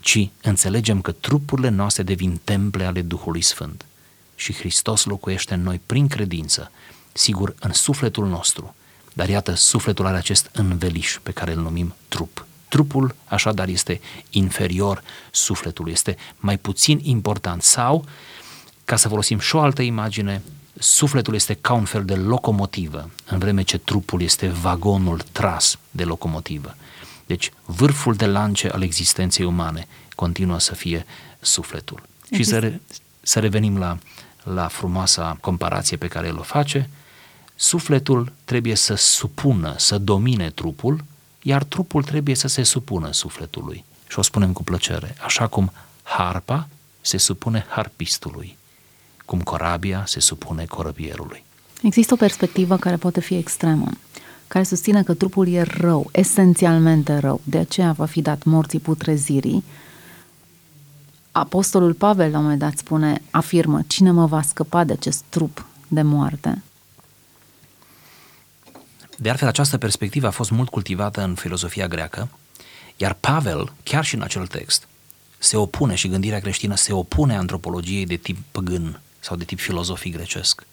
ci 0.00 0.28
înțelegem 0.42 1.00
că 1.00 1.12
trupurile 1.12 1.68
noastre 1.68 2.02
devin 2.02 2.40
temple 2.44 2.84
ale 2.84 3.02
Duhului 3.02 3.42
Sfânt. 3.42 3.84
Și 4.34 4.54
Hristos 4.54 5.04
locuiește 5.04 5.54
în 5.54 5.62
noi 5.62 5.80
prin 5.86 6.08
credință, 6.08 6.70
sigur, 7.12 7.54
în 7.60 7.72
sufletul 7.72 8.26
nostru, 8.28 8.74
dar 9.12 9.28
iată, 9.28 9.54
sufletul 9.54 10.06
are 10.06 10.16
acest 10.16 10.50
înveliș 10.52 11.18
pe 11.22 11.30
care 11.30 11.52
îl 11.52 11.62
numim 11.62 11.94
trup. 12.08 12.46
Trupul, 12.68 13.14
așadar, 13.24 13.68
este 13.68 14.00
inferior 14.30 15.02
sufletului, 15.30 15.92
este 15.92 16.16
mai 16.36 16.58
puțin 16.58 17.00
important. 17.02 17.62
Sau, 17.62 18.04
ca 18.84 18.96
să 18.96 19.08
folosim 19.08 19.38
și 19.38 19.56
o 19.56 19.60
altă 19.60 19.82
imagine, 19.82 20.42
sufletul 20.78 21.34
este 21.34 21.54
ca 21.54 21.72
un 21.72 21.84
fel 21.84 22.04
de 22.04 22.14
locomotivă, 22.14 23.10
în 23.26 23.38
vreme 23.38 23.62
ce 23.62 23.78
trupul 23.78 24.22
este 24.22 24.48
vagonul 24.48 25.22
tras 25.32 25.78
de 25.90 26.04
locomotivă. 26.04 26.74
Deci, 27.26 27.52
vârful 27.64 28.14
de 28.14 28.26
lance 28.26 28.68
al 28.68 28.82
existenței 28.82 29.44
umane 29.44 29.88
continuă 30.14 30.58
să 30.58 30.74
fie 30.74 31.06
sufletul. 31.40 32.02
Există. 32.28 32.36
Și 32.36 32.44
să, 32.44 32.58
re, 32.58 32.80
să 33.20 33.40
revenim 33.40 33.78
la, 33.78 33.98
la 34.42 34.68
frumoasa 34.68 35.36
comparație 35.40 35.96
pe 35.96 36.08
care 36.08 36.26
el 36.26 36.38
o 36.38 36.42
face, 36.42 36.90
sufletul 37.54 38.32
trebuie 38.44 38.74
să 38.74 38.94
supună, 38.94 39.74
să 39.78 39.98
domine 39.98 40.50
trupul, 40.50 41.04
iar 41.42 41.64
trupul 41.64 42.02
trebuie 42.02 42.34
să 42.34 42.48
se 42.48 42.62
supună 42.62 43.12
sufletului. 43.12 43.84
Și 44.08 44.18
o 44.18 44.22
spunem 44.22 44.52
cu 44.52 44.64
plăcere, 44.64 45.16
așa 45.24 45.46
cum 45.46 45.72
harpa 46.02 46.68
se 47.00 47.16
supune 47.16 47.66
harpistului, 47.68 48.56
cum 49.26 49.40
corabia 49.40 50.04
se 50.06 50.20
supune 50.20 50.64
corăbierului. 50.64 51.44
Există 51.82 52.14
o 52.14 52.16
perspectivă 52.16 52.76
care 52.76 52.96
poate 52.96 53.20
fi 53.20 53.34
extremă, 53.34 53.90
care 54.46 54.64
susține 54.64 55.02
că 55.02 55.14
trupul 55.14 55.48
e 55.48 55.62
rău, 55.62 56.08
esențialmente 56.12 57.18
rău, 57.18 57.40
de 57.44 57.58
aceea 57.58 57.92
va 57.92 58.06
fi 58.06 58.22
dat 58.22 58.44
morții 58.44 58.78
putrezirii. 58.78 59.64
Apostolul 61.32 61.94
Pavel 61.94 62.30
la 62.30 62.36
un 62.36 62.42
moment 62.42 62.60
dat 62.60 62.78
spune, 62.78 63.22
afirmă, 63.30 63.80
cine 63.86 64.10
mă 64.10 64.26
va 64.26 64.42
scăpa 64.42 64.84
de 64.84 64.92
acest 64.92 65.24
trup 65.28 65.66
de 65.88 66.02
moarte? 66.02 66.62
De 69.18 69.30
altfel, 69.30 69.48
această 69.48 69.78
perspectivă 69.78 70.26
a 70.26 70.30
fost 70.30 70.50
mult 70.50 70.68
cultivată 70.68 71.22
în 71.22 71.34
filozofia 71.34 71.88
greacă, 71.88 72.28
iar 72.96 73.12
Pavel, 73.12 73.72
chiar 73.82 74.04
și 74.04 74.14
în 74.14 74.22
acel 74.22 74.46
text, 74.46 74.88
se 75.38 75.56
opune 75.56 75.94
și 75.94 76.08
gândirea 76.08 76.40
creștină 76.40 76.74
se 76.74 76.92
opune 76.92 77.36
antropologiei 77.36 78.06
de 78.06 78.16
tip 78.16 78.36
păgân 78.50 79.00
sau 79.26 79.36
de 79.36 79.44
tip 79.44 79.58
filozofic 79.58 80.14
grecesc, 80.14 80.66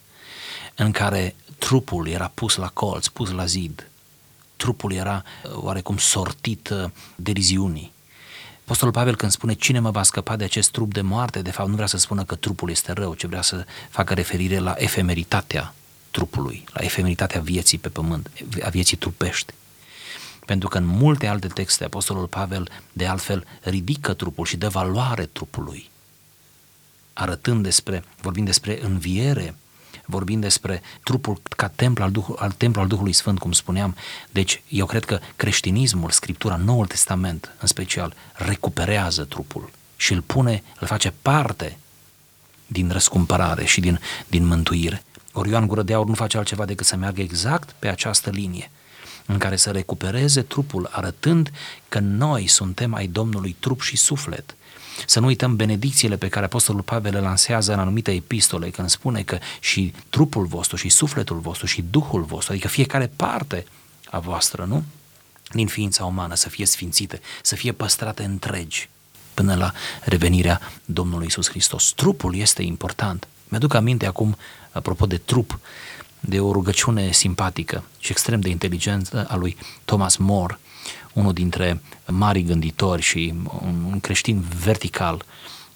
în 0.76 0.92
care 0.92 1.36
trupul 1.58 2.08
era 2.08 2.32
pus 2.34 2.56
la 2.56 2.68
colț, 2.68 3.08
pus 3.08 3.32
la 3.32 3.46
zid, 3.46 3.90
trupul 4.56 4.94
era 4.94 5.24
uh, 5.24 5.52
oarecum 5.54 5.98
sortit 5.98 6.70
uh, 6.70 6.90
deriziunii. 7.16 7.92
Apostolul 8.64 8.94
Pavel 8.94 9.16
când 9.16 9.32
spune 9.32 9.54
cine 9.54 9.80
mă 9.80 9.92
va 9.92 10.04
scăpa 10.04 10.36
de 10.36 10.44
acest 10.44 10.72
trup 10.72 10.94
de 10.94 11.02
moarte, 11.02 11.42
de 11.42 11.52
fapt 11.52 11.70
nu 11.70 11.76
vrea 11.76 11.88
să 11.88 11.98
spună 11.98 12.24
că 12.24 12.36
trupul 12.36 12.70
este 12.70 12.92
rău, 12.92 13.14
ci 13.14 13.26
vrea 13.26 13.42
să 13.42 13.66
facă 13.90 14.14
referire 14.14 14.58
la 14.58 14.74
efemeritatea 14.78 15.74
trupului, 16.12 16.64
la 16.74 16.84
efemeritatea 16.84 17.42
vieții 17.42 17.78
pe 17.78 17.90
pământ, 17.90 18.30
a 18.64 18.70
vieții 18.70 18.98
trupești. 18.98 19.54
Pentru 20.46 20.68
că 20.68 20.78
în 20.78 20.86
multe 20.86 21.28
alte 21.28 21.48
texte 21.48 21.84
Apostolul 21.84 22.28
Pavel, 22.28 22.70
de 22.94 23.06
altfel, 23.06 23.46
ridică 23.62 24.14
trupul 24.14 24.46
și 24.46 24.58
dă 24.58 24.68
valoare 24.70 25.26
trupului, 25.26 25.92
arătând 27.14 27.64
despre, 27.64 28.04
vorbind 28.22 28.46
despre 28.46 28.84
înviere, 28.84 29.56
vorbind 30.06 30.42
despre 30.42 30.82
trupul 31.04 31.42
ca 31.58 31.68
templu 31.68 32.04
al, 32.04 32.12
Duh, 32.12 32.26
al 32.36 32.52
templu 32.52 32.82
al 32.82 32.88
Duhului 32.88 33.14
Sfânt, 33.14 33.40
cum 33.40 33.52
spuneam. 33.52 33.96
Deci, 34.32 34.62
eu 34.68 34.86
cred 34.86 35.06
că 35.06 35.20
creștinismul, 35.36 36.10
Scriptura, 36.10 36.56
Noul 36.56 36.86
Testament, 36.86 37.52
în 37.60 37.68
special, 37.68 38.14
recuperează 38.34 39.24
trupul 39.24 39.72
și 39.96 40.14
îl 40.14 40.22
pune, 40.22 40.64
îl 40.80 40.88
face 40.88 41.14
parte 41.22 41.78
din 42.68 42.90
răscumpărare 42.90 43.66
și 43.66 43.80
din, 43.80 44.00
din 44.28 44.46
mântuire. 44.46 45.04
Ori 45.32 45.50
Ioan 45.50 45.68
Gură 45.68 45.82
de 45.82 45.94
Aur 45.94 46.08
nu 46.08 46.14
face 46.14 46.38
altceva 46.38 46.66
decât 46.66 46.86
să 46.86 46.96
meargă 46.96 47.22
exact 47.22 47.76
pe 47.80 47.88
această 47.88 48.30
linie 48.30 48.72
în 49.26 49.38
care 49.38 49.56
să 49.56 49.72
recupereze 49.72 50.42
trupul, 50.42 50.90
arătând 50.92 51.52
că 51.90 52.00
noi 52.00 52.48
suntem 52.48 52.94
ai 52.94 53.08
Domnului 53.08 53.56
trup 53.60 53.82
și 53.82 53.98
suflet. 53.98 54.56
Să 55.06 55.20
nu 55.20 55.26
uităm 55.26 55.56
benedicțiile 55.56 56.18
pe 56.18 56.28
care 56.28 56.46
Apostolul 56.46 56.82
Pavel 56.82 57.14
le 57.14 57.20
lansează 57.20 57.74
în 57.74 57.80
anumite 57.80 58.12
epistole, 58.12 58.70
când 58.70 58.90
spune 58.90 59.22
că 59.22 59.38
și 59.60 59.94
trupul 60.10 60.46
vostru, 60.46 60.76
și 60.76 60.90
sufletul 60.90 61.40
vostru, 61.40 61.66
și 61.66 61.82
Duhul 61.82 62.24
vostru, 62.24 62.52
adică 62.52 62.68
fiecare 62.68 63.12
parte 63.16 63.66
a 64.10 64.20
voastră, 64.20 64.66
nu? 64.66 64.84
Din 65.52 65.68
ființa 65.68 66.06
umană 66.06 66.36
să 66.36 66.50
fie 66.50 66.66
sfințite, 66.66 67.22
să 67.42 67.56
fie 67.56 67.72
păstrate 67.72 68.24
întregi 68.24 68.90
până 69.34 69.56
la 69.56 69.72
revenirea 70.02 70.62
Domnului 70.86 71.26
Isus 71.26 71.50
Hristos. 71.50 71.92
Trupul 71.96 72.36
este 72.36 72.62
important. 72.62 73.28
Mi-aduc 73.48 73.74
aminte 73.74 74.06
acum, 74.06 74.38
apropo 74.72 75.06
de 75.06 75.18
trup, 75.18 75.60
de 76.26 76.40
o 76.40 76.52
rugăciune 76.52 77.12
simpatică 77.12 77.84
și 78.00 78.12
extrem 78.12 78.40
de 78.40 78.50
inteligentă 78.50 79.26
a 79.30 79.36
lui 79.36 79.58
Thomas 79.86 80.16
More, 80.16 80.60
unul 81.14 81.34
dintre 81.34 81.82
mari 82.08 82.44
gânditori 82.44 83.02
și 83.02 83.34
un 83.64 84.00
creștin 84.00 84.44
vertical 84.64 85.26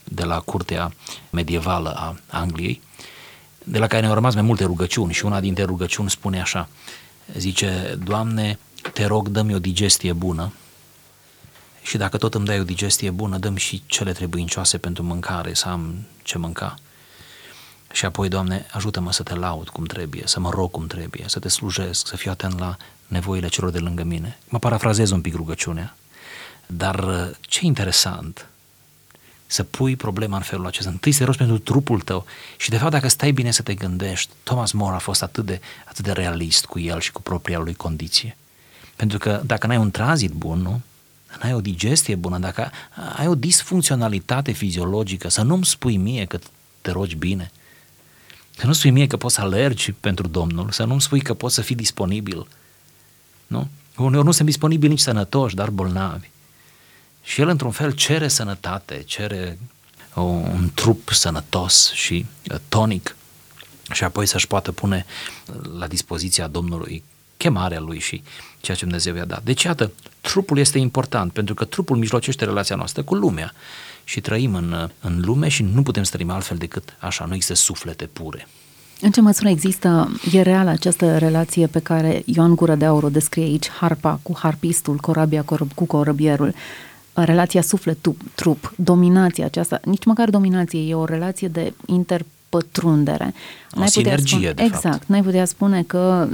de 0.03 0.23
la 0.23 0.39
curtea 0.39 0.93
medievală 1.29 1.93
a 1.95 2.15
Angliei, 2.27 2.81
de 3.63 3.77
la 3.77 3.87
care 3.87 4.01
ne-au 4.01 4.13
rămas 4.13 4.33
mai 4.33 4.43
multe 4.43 4.63
rugăciuni 4.63 5.13
și 5.13 5.25
una 5.25 5.39
dintre 5.39 5.63
rugăciuni 5.63 6.09
spune 6.09 6.41
așa, 6.41 6.69
zice, 7.37 7.97
Doamne, 8.03 8.59
te 8.93 9.05
rog, 9.05 9.27
dă-mi 9.27 9.53
o 9.53 9.59
digestie 9.59 10.13
bună 10.13 10.53
și 11.81 11.97
dacă 11.97 12.17
tot 12.17 12.33
îmi 12.33 12.45
dai 12.45 12.59
o 12.59 12.63
digestie 12.63 13.09
bună, 13.09 13.37
dăm 13.37 13.55
și 13.55 13.83
cele 13.85 14.11
trebuincioase 14.11 14.77
pentru 14.77 15.03
mâncare, 15.03 15.53
să 15.53 15.67
am 15.67 15.95
ce 16.23 16.37
mânca. 16.37 16.75
Și 17.91 18.05
apoi, 18.05 18.27
Doamne, 18.27 18.65
ajută-mă 18.71 19.11
să 19.11 19.23
te 19.23 19.35
laud 19.35 19.69
cum 19.69 19.85
trebuie, 19.85 20.23
să 20.25 20.39
mă 20.39 20.49
rog 20.49 20.71
cum 20.71 20.87
trebuie, 20.87 21.23
să 21.27 21.39
te 21.39 21.47
slujesc, 21.47 22.07
să 22.07 22.15
fiu 22.15 22.31
atent 22.31 22.59
la 22.59 22.77
nevoile 23.07 23.47
celor 23.47 23.69
de 23.69 23.79
lângă 23.79 24.03
mine. 24.03 24.37
Mă 24.49 24.59
parafrazez 24.59 25.09
un 25.09 25.21
pic 25.21 25.35
rugăciunea, 25.35 25.95
dar 26.65 27.03
uh, 27.03 27.29
ce 27.41 27.65
interesant 27.65 28.47
să 29.45 29.63
pui 29.63 29.95
problema 29.95 30.35
în 30.35 30.43
felul 30.43 30.65
acesta. 30.65 30.89
Întâi 30.89 31.11
să 31.11 31.23
rogi 31.23 31.37
pentru 31.37 31.57
trupul 31.57 32.01
tău 32.01 32.25
și 32.57 32.69
de 32.69 32.77
fapt 32.77 32.91
dacă 32.91 33.07
stai 33.07 33.31
bine 33.31 33.51
să 33.51 33.61
te 33.61 33.73
gândești, 33.73 34.31
Thomas 34.43 34.71
More 34.71 34.95
a 34.95 34.99
fost 34.99 35.23
atât 35.23 35.45
de, 35.45 35.61
atât 35.85 36.05
de 36.05 36.11
realist 36.11 36.65
cu 36.65 36.79
el 36.79 36.99
și 36.99 37.11
cu 37.11 37.21
propria 37.21 37.59
lui 37.59 37.73
condiție. 37.73 38.37
Pentru 38.95 39.17
că 39.17 39.41
dacă 39.45 39.67
n-ai 39.67 39.77
un 39.77 39.91
tranzit 39.91 40.31
bun, 40.31 40.59
nu? 40.59 40.81
n-ai 41.41 41.53
o 41.53 41.61
digestie 41.61 42.15
bună, 42.15 42.37
dacă 42.37 42.71
ai 43.15 43.27
o 43.27 43.35
disfuncționalitate 43.35 44.51
fiziologică, 44.51 45.29
să 45.29 45.41
nu-mi 45.41 45.65
spui 45.65 45.97
mie 45.97 46.25
că 46.25 46.39
te 46.81 46.91
rogi 46.91 47.15
bine, 47.15 47.51
să 48.57 48.65
nu 48.65 48.73
spui 48.73 48.89
mie 48.89 49.07
că 49.07 49.17
poți 49.17 49.35
să 49.35 49.41
alergi 49.41 49.91
pentru 49.91 50.27
Domnul, 50.27 50.71
să 50.71 50.83
nu-mi 50.83 51.01
spui 51.01 51.21
că 51.21 51.33
poți 51.33 51.55
să 51.55 51.61
fii 51.61 51.75
disponibil. 51.75 52.47
Nu? 53.47 53.67
Uneori 53.97 54.25
nu 54.25 54.31
sunt 54.31 54.47
disponibili 54.47 54.91
nici 54.91 54.99
sănătoși, 54.99 55.55
dar 55.55 55.69
bolnavi. 55.69 56.29
Și 57.23 57.41
el, 57.41 57.47
într-un 57.47 57.71
fel, 57.71 57.91
cere 57.91 58.27
sănătate, 58.27 59.03
cere 59.05 59.59
o, 60.13 60.21
un 60.21 60.69
trup 60.73 61.09
sănătos 61.09 61.91
și 61.91 62.25
uh, 62.51 62.57
tonic 62.67 63.15
și 63.91 64.03
apoi 64.03 64.25
să-și 64.25 64.47
poată 64.47 64.71
pune 64.71 65.05
la 65.77 65.87
dispoziția 65.87 66.47
Domnului 66.47 67.03
chemarea 67.37 67.79
lui 67.79 67.99
și 67.99 68.23
ceea 68.61 68.77
ce 68.77 68.83
Dumnezeu 68.83 69.15
i-a 69.15 69.25
dat. 69.25 69.43
Deci, 69.43 69.63
iată, 69.63 69.91
trupul 70.21 70.57
este 70.57 70.77
important 70.77 71.33
pentru 71.33 71.53
că 71.53 71.65
trupul 71.65 71.97
mijlocește 71.97 72.45
relația 72.45 72.75
noastră 72.75 73.03
cu 73.03 73.15
lumea 73.15 73.53
și 74.07 74.21
trăim 74.21 74.55
în, 74.55 74.89
în 75.01 75.21
lume 75.25 75.47
și 75.47 75.63
nu 75.73 75.81
putem 75.81 76.03
să 76.03 76.11
trăim 76.11 76.29
altfel 76.29 76.57
decât 76.57 76.95
așa, 76.99 77.25
nu 77.25 77.33
există 77.33 77.53
suflete 77.53 78.05
pure. 78.13 78.47
În 79.01 79.11
ce 79.11 79.21
măsură 79.21 79.49
există, 79.49 80.19
e 80.31 80.41
reală 80.41 80.69
această 80.69 81.17
relație 81.17 81.67
pe 81.67 81.79
care 81.79 82.21
Ioan 82.25 82.55
Gură 82.55 82.75
de 82.75 82.85
Aur 82.85 83.03
o 83.03 83.09
descrie 83.09 83.43
aici, 83.43 83.69
harpa 83.69 84.19
cu 84.23 84.37
harpistul, 84.37 84.95
corabia 84.97 85.45
cu 85.75 85.85
corăbierul, 85.85 86.53
relația 87.13 87.61
suflet-trup, 87.61 88.73
dominația 88.75 89.45
aceasta, 89.45 89.79
nici 89.83 90.05
măcar 90.05 90.29
dominație, 90.29 90.79
e 90.79 90.93
o 90.93 91.05
relație 91.05 91.47
de 91.47 91.73
interpătrundere. 91.85 93.33
O 93.73 93.79
n-ai 93.79 93.87
sinergie, 93.87 94.37
spune, 94.37 94.51
de 94.51 94.63
Exact, 94.63 94.81
fapt. 94.81 95.05
n-ai 95.05 95.23
putea 95.23 95.45
spune 95.45 95.83
că 95.83 96.27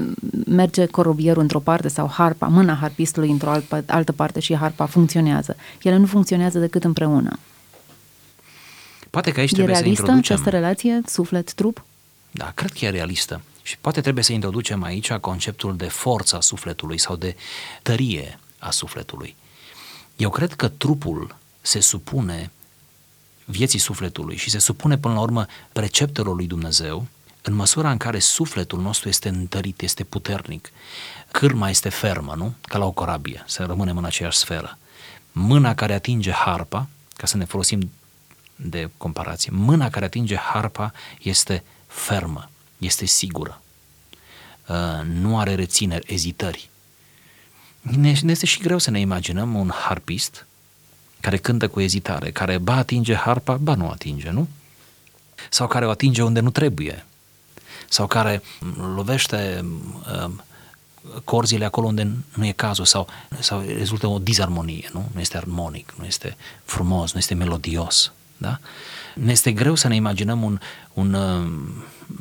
merge 0.46 0.86
corobierul 0.86 1.42
într-o 1.42 1.60
parte 1.60 1.88
sau 1.88 2.10
harpa, 2.12 2.48
mâna 2.48 2.74
harpistului 2.74 3.32
într-o 3.32 3.50
altă, 3.50 3.84
altă 3.88 4.12
parte 4.12 4.40
și 4.40 4.56
harpa 4.56 4.86
funcționează. 4.86 5.56
Ele 5.82 5.98
nu 5.98 6.06
funcționează 6.06 6.60
decât 6.60 6.84
împreună. 6.84 7.40
Poate 9.14 9.32
că 9.32 9.40
aici 9.40 9.52
e 9.52 9.54
trebuie 9.54 9.76
realistă 9.76 10.06
să 10.06 10.12
introducem... 10.12 10.36
această 10.36 10.50
relație 10.58 11.02
suflet-trup? 11.06 11.84
Da, 12.32 12.52
cred 12.56 12.72
că 12.72 12.86
e 12.86 12.90
realistă. 12.90 13.42
Și 13.64 13.78
poate 13.82 14.02
trebuie 14.02 14.24
să 14.24 14.34
introducem 14.34 14.84
aici 14.84 15.12
conceptul 15.12 15.76
de 15.76 15.88
forță 15.88 16.36
a 16.36 16.40
sufletului 16.40 16.98
sau 16.98 17.16
de 17.16 17.36
tărie 17.82 18.40
a 18.60 18.72
sufletului. 18.72 19.36
Eu 20.16 20.30
cred 20.30 20.54
că 20.54 20.68
trupul 20.68 21.36
se 21.62 21.80
supune 21.80 22.52
vieții 23.46 23.80
sufletului 23.80 24.36
și 24.36 24.50
se 24.50 24.60
supune 24.60 24.98
până 24.98 25.14
la 25.14 25.20
urmă 25.20 25.46
preceptelor 25.72 26.36
lui 26.36 26.48
Dumnezeu 26.48 27.08
în 27.42 27.54
măsura 27.54 27.92
în 27.92 27.98
care 27.98 28.20
sufletul 28.20 28.82
nostru 28.82 29.10
este 29.10 29.30
întărit, 29.30 29.82
este 29.82 30.04
puternic, 30.04 30.72
cârma 31.32 31.70
este 31.70 31.90
fermă, 31.90 32.34
nu? 32.38 32.54
Ca 32.62 32.78
la 32.78 32.86
o 32.86 32.92
corabie, 32.92 33.44
să 33.48 33.64
rămânem 33.64 33.98
în 33.98 34.06
aceeași 34.06 34.38
sferă. 34.38 34.78
Mâna 35.32 35.76
care 35.76 35.94
atinge 35.94 36.32
harpa, 36.32 36.88
ca 37.16 37.26
să 37.26 37.38
ne 37.38 37.46
folosim 37.46 37.92
de 38.64 38.90
comparație, 38.98 39.52
mâna 39.54 39.90
care 39.90 40.06
atinge 40.06 40.36
harpa 40.36 40.94
este 41.22 41.64
fermă, 41.88 42.50
este 42.78 43.06
sigură, 43.06 43.62
uh, 44.68 45.06
nu 45.06 45.40
are 45.40 45.56
rețineri, 45.56 46.14
ezitări. 46.14 46.70
Ne 47.82 48.10
este 48.26 48.46
și 48.46 48.60
greu 48.60 48.78
să 48.78 48.92
ne 48.92 49.00
imaginăm 49.00 49.56
un 49.56 49.70
harpist 49.70 50.46
care 51.20 51.38
cântă 51.38 51.68
cu 51.68 51.82
ezitare, 51.82 52.32
care 52.32 52.58
ba 52.58 52.76
atinge 52.76 53.16
harpa, 53.16 53.54
ba 53.56 53.76
nu 53.76 53.90
atinge, 53.90 54.30
nu? 54.30 54.48
Sau 55.50 55.68
care 55.68 55.86
o 55.86 55.90
atinge 55.90 56.24
unde 56.24 56.40
nu 56.40 56.50
trebuie, 56.50 57.06
sau 57.90 58.08
care 58.08 58.42
lovește 58.96 59.66
uh, 60.26 60.32
corzile 61.24 61.66
acolo 61.66 61.88
unde 61.88 62.12
nu 62.34 62.46
e 62.46 62.52
cazul 62.52 62.86
sau, 62.86 63.08
sau 63.40 63.62
rezultă 63.62 64.08
o 64.08 64.20
disarmonie, 64.20 64.90
nu? 64.94 65.10
Nu 65.14 65.20
este 65.20 65.38
armonic, 65.38 65.94
nu 65.98 66.06
este 66.06 66.38
frumos, 66.64 67.14
nu 67.14 67.20
este 67.20 67.34
melodios, 67.34 68.12
da? 68.44 68.60
Ne 69.16 69.32
este 69.32 69.52
greu 69.52 69.76
să 69.76 69.88
ne 69.88 69.96
imaginăm 69.96 70.44
un, 70.44 70.60
un 70.94 71.14
uh, 71.14 71.48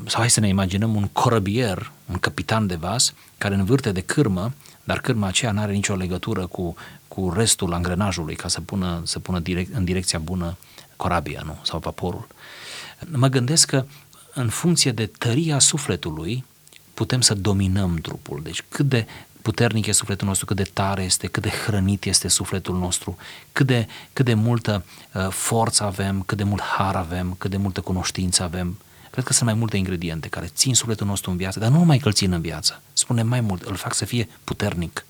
sau 0.07 0.21
hai 0.21 0.31
să 0.31 0.41
ne 0.41 0.49
imaginăm 0.49 0.95
un 0.95 1.09
corăbier, 1.13 1.91
un 2.11 2.19
capitan 2.19 2.67
de 2.67 2.75
vas, 2.75 3.15
care 3.39 3.55
învârte 3.55 3.93
de 3.93 4.01
cârmă, 4.01 4.53
dar 4.85 5.01
cârma 5.01 5.27
aceea 5.27 5.53
nu 5.53 5.61
are 5.61 5.73
nicio 5.73 5.95
legătură 5.95 6.47
cu, 6.47 6.75
cu 7.09 7.33
restul 7.37 7.73
angrenajului 7.73 8.35
ca 8.35 8.49
să 8.49 8.61
pună, 8.61 9.03
să 9.05 9.19
pună 9.19 9.39
direct, 9.39 9.75
în 9.75 9.85
direcția 9.85 10.19
bună 10.19 10.57
corabia, 10.97 11.43
nu? 11.45 11.57
Sau 11.63 11.79
vaporul. 11.79 12.27
Mă 13.11 13.29
gândesc 13.29 13.67
că 13.67 13.85
în 14.35 14.49
funcție 14.49 14.93
de 14.93 15.07
tăria 15.07 15.59
sufletului, 15.59 16.45
putem 16.95 17.21
să 17.21 17.35
dominăm 17.35 17.97
trupul. 17.97 18.41
Deci 18.43 18.65
cât 18.69 18.89
de 18.89 19.07
puternic 19.43 19.87
e 19.87 19.93
sufletul 19.93 20.27
nostru, 20.27 20.47
cât 20.47 20.57
de 20.57 20.71
tare 20.73 21.03
este, 21.03 21.27
cât 21.27 21.43
de 21.43 21.49
hrănit 21.67 22.05
este 22.05 22.29
sufletul 22.29 22.79
nostru, 22.79 23.17
cât 23.53 23.67
de, 23.67 23.87
cât 24.13 24.25
de 24.25 24.35
multă 24.35 24.85
uh, 25.13 25.29
forță 25.29 25.85
avem, 25.85 26.23
cât 26.23 26.37
de 26.37 26.45
mult 26.45 26.63
har 26.63 26.97
avem, 26.97 27.35
cât 27.39 27.51
de 27.51 27.57
multă 27.57 27.81
cunoștință 27.81 28.43
avem. 28.43 28.79
Cred 29.11 29.25
că 29.25 29.33
sunt 29.33 29.49
mai 29.49 29.59
multe 29.59 29.77
ingrediente 29.77 30.29
care 30.29 30.47
țin 30.47 30.75
sufletul 30.75 31.07
nostru 31.07 31.31
în 31.31 31.37
viață, 31.37 31.59
dar 31.59 31.71
nu 31.71 31.79
numai 31.79 31.99
că 31.99 32.09
îl 32.09 32.15
țin 32.15 32.33
în 32.33 32.41
viață, 32.41 32.83
spune 32.93 33.23
mai 33.23 33.41
mult, 33.41 33.63
îl 33.63 33.75
fac 33.75 33.95
să 33.95 34.05
fie 34.05 34.29
puternic 34.45 35.07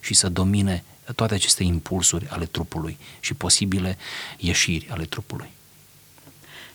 și 0.00 0.14
să 0.14 0.28
domine 0.28 0.84
toate 1.14 1.34
aceste 1.34 1.62
impulsuri 1.62 2.28
ale 2.28 2.44
trupului 2.44 2.98
și 3.20 3.34
posibile 3.34 3.98
ieșiri 4.36 4.88
ale 4.90 5.04
trupului. 5.04 5.50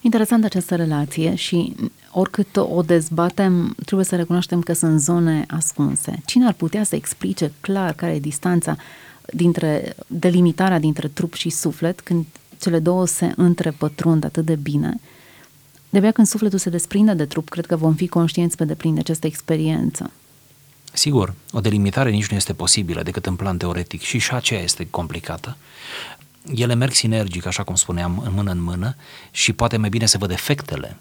Interesant 0.02 0.44
această 0.44 0.76
relație 0.76 1.36
și 1.36 1.76
oricât 2.20 2.56
o 2.56 2.82
dezbatem, 2.82 3.76
trebuie 3.86 4.06
să 4.06 4.16
recunoaștem 4.16 4.62
că 4.62 4.74
sunt 4.74 5.00
zone 5.00 5.46
ascunse. 5.48 6.22
Cine 6.26 6.48
ar 6.48 6.54
putea 6.54 6.84
să 6.84 6.96
explice 6.96 7.52
clar 7.62 7.94
care 7.94 8.14
e 8.14 8.20
distanța 8.20 8.76
dintre 9.34 9.96
delimitarea 10.08 10.80
dintre 10.80 11.08
trup 11.08 11.34
și 11.34 11.50
suflet 11.50 12.02
când 12.02 12.26
cele 12.60 12.80
două 12.80 13.08
se 13.08 13.34
întrepătrund 13.36 14.24
atât 14.24 14.46
de 14.46 14.56
bine? 14.56 15.00
De 15.90 16.12
când 16.12 16.28
sufletul 16.28 16.60
se 16.60 16.70
desprinde 16.70 17.14
de 17.14 17.26
trup, 17.26 17.50
cred 17.50 17.66
că 17.66 17.76
vom 17.76 17.94
fi 17.94 18.08
conștienți 18.08 18.58
pe 18.58 18.66
deplin 18.66 18.94
de 18.94 19.00
această 19.00 19.28
experiență. 19.28 20.12
Sigur, 20.94 21.34
o 21.52 21.60
delimitare 21.60 22.10
nici 22.10 22.30
nu 22.30 22.38
este 22.38 22.54
posibilă 22.54 23.04
decât 23.04 23.26
în 23.26 23.36
plan 23.36 23.58
teoretic 23.58 24.02
și 24.02 24.18
și 24.18 24.32
aceea 24.32 24.62
este 24.62 24.88
complicată 24.90 25.58
ele 26.56 26.74
merg 26.74 26.92
sinergic, 26.92 27.46
așa 27.46 27.64
cum 27.64 27.76
spuneam, 27.76 28.22
în 28.26 28.34
mână 28.34 28.52
în 28.52 28.62
mână 28.62 28.96
și 29.32 29.54
poate 29.54 29.78
mai 29.78 29.90
bine 29.90 30.06
să 30.06 30.18
văd 30.18 30.32
efectele. 30.32 30.98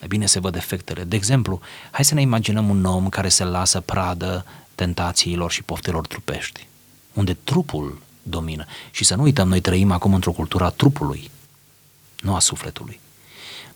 Mai 0.00 0.08
bine 0.08 0.26
să 0.26 0.40
văd 0.40 0.54
efectele. 0.54 1.04
De 1.04 1.16
exemplu, 1.16 1.60
hai 1.90 2.04
să 2.04 2.14
ne 2.14 2.20
imaginăm 2.20 2.68
un 2.68 2.84
om 2.84 3.08
care 3.08 3.28
se 3.28 3.44
lasă 3.44 3.80
pradă 3.80 4.44
tentațiilor 4.74 5.50
și 5.50 5.62
poftelor 5.62 6.06
trupești, 6.06 6.66
unde 7.12 7.36
trupul 7.44 8.02
domină. 8.22 8.64
Și 8.90 9.04
să 9.04 9.14
nu 9.14 9.22
uităm, 9.22 9.48
noi 9.48 9.60
trăim 9.60 9.90
acum 9.90 10.14
într-o 10.14 10.32
cultură 10.32 10.64
a 10.64 10.68
trupului, 10.68 11.30
nu 12.20 12.34
a 12.34 12.38
sufletului. 12.38 13.00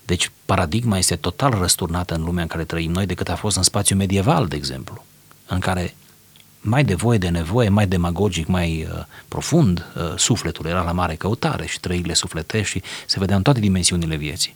Deci 0.05 0.31
paradigma 0.45 0.99
este 0.99 1.17
total 1.17 1.51
răsturnată 1.51 2.15
în 2.15 2.23
lumea 2.23 2.43
în 2.43 2.49
care 2.49 2.65
trăim 2.65 2.91
noi 2.91 3.07
decât 3.07 3.29
a 3.29 3.37
fost 3.37 3.57
în 3.57 3.63
spațiu 3.63 3.97
medieval, 3.97 4.47
de 4.47 4.57
exemplu, 4.57 5.05
în 5.47 5.59
care 5.59 5.95
mai 6.61 6.85
de 6.85 6.95
voie 6.95 7.19
de 7.19 7.29
nevoie, 7.29 7.69
mai 7.69 7.87
demagogic, 7.87 8.47
mai 8.47 8.89
uh, 8.93 9.05
profund, 9.29 9.87
uh, 9.97 10.13
sufletul 10.17 10.67
era 10.67 10.83
la 10.83 10.93
mare 10.93 11.15
căutare 11.15 11.67
și 11.67 11.81
trăirile 11.81 12.15
sufletești 12.15 12.71
și 12.71 12.83
se 13.07 13.19
vedea 13.19 13.37
în 13.37 13.43
toate 13.43 13.61
dimensiunile 13.61 14.17
vieții. 14.17 14.55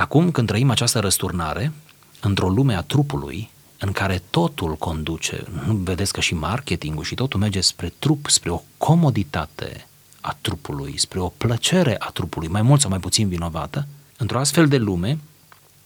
Acum, 0.00 0.30
când 0.30 0.48
trăim 0.48 0.70
această 0.70 0.98
răsturnare, 0.98 1.72
într-o 2.20 2.48
lume 2.48 2.74
a 2.74 2.80
trupului, 2.80 3.50
în 3.78 3.92
care 3.92 4.22
totul 4.30 4.76
conduce, 4.76 5.46
nu 5.66 5.74
vedeți 5.74 6.12
că 6.12 6.20
și 6.20 6.34
marketingul 6.34 7.04
și 7.04 7.14
totul 7.14 7.40
merge 7.40 7.60
spre 7.60 7.92
trup, 7.98 8.26
spre 8.28 8.50
o 8.50 8.62
comoditate 8.78 9.86
a 10.20 10.36
trupului, 10.40 10.98
spre 10.98 11.18
o 11.20 11.28
plăcere 11.28 11.96
a 11.98 12.10
trupului, 12.10 12.48
mai 12.48 12.62
mult 12.62 12.80
sau 12.80 12.90
mai 12.90 12.98
puțin 12.98 13.28
vinovată, 13.28 13.86
într-o 14.16 14.38
astfel 14.38 14.68
de 14.68 14.76
lume, 14.76 15.18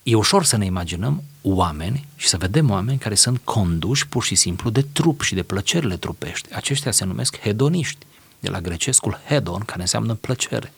e 0.02 0.14
ușor 0.14 0.44
să 0.44 0.56
ne 0.56 0.64
imaginăm 0.64 1.22
oameni 1.42 2.06
și 2.16 2.28
să 2.28 2.36
vedem 2.36 2.70
oameni 2.70 2.98
care 2.98 3.14
sunt 3.14 3.40
conduși 3.44 4.08
pur 4.08 4.22
și 4.22 4.34
simplu 4.34 4.70
de 4.70 4.86
trup 4.92 5.20
și 5.22 5.34
de 5.34 5.42
plăcerile 5.42 5.96
trupești. 5.96 6.54
Aceștia 6.54 6.90
se 6.90 7.04
numesc 7.04 7.40
hedoniști, 7.40 8.06
de 8.40 8.48
la 8.50 8.60
grecescul 8.60 9.20
hedon, 9.28 9.60
care 9.60 9.80
înseamnă 9.80 10.14
plăcere. 10.14 10.72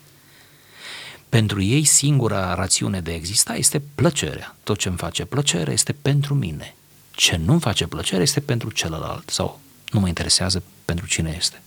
Pentru 1.37 1.62
ei 1.62 1.85
singura 1.85 2.55
rațiune 2.55 3.01
de 3.01 3.11
a 3.11 3.14
exista 3.14 3.55
este 3.55 3.83
plăcerea. 3.94 4.57
Tot 4.62 4.79
ce 4.79 4.88
îmi 4.88 4.96
face 4.96 5.25
plăcere 5.25 5.72
este 5.72 5.92
pentru 5.92 6.35
mine. 6.35 6.75
Ce 7.11 7.37
nu-mi 7.37 7.61
face 7.61 7.87
plăcere 7.87 8.22
este 8.22 8.40
pentru 8.40 8.70
celălalt 8.70 9.31
sau 9.31 9.61
nu 9.90 10.01
mă 10.01 10.09
interesează 10.09 10.62
pentru 10.85 11.07
cine 11.07 11.35
este. 11.37 11.62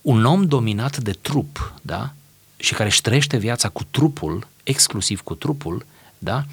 Un 0.00 0.24
om 0.24 0.46
dominat 0.46 0.96
de 0.96 1.12
trup, 1.12 1.74
da? 1.82 2.12
Și 2.56 2.74
care 2.74 2.88
își 2.88 3.00
trăiește 3.00 3.36
viața 3.36 3.68
cu 3.68 3.84
trupul, 3.90 4.46
exclusiv 4.62 5.20
cu 5.20 5.34
trupul, 5.34 5.86
da? 6.18 6.44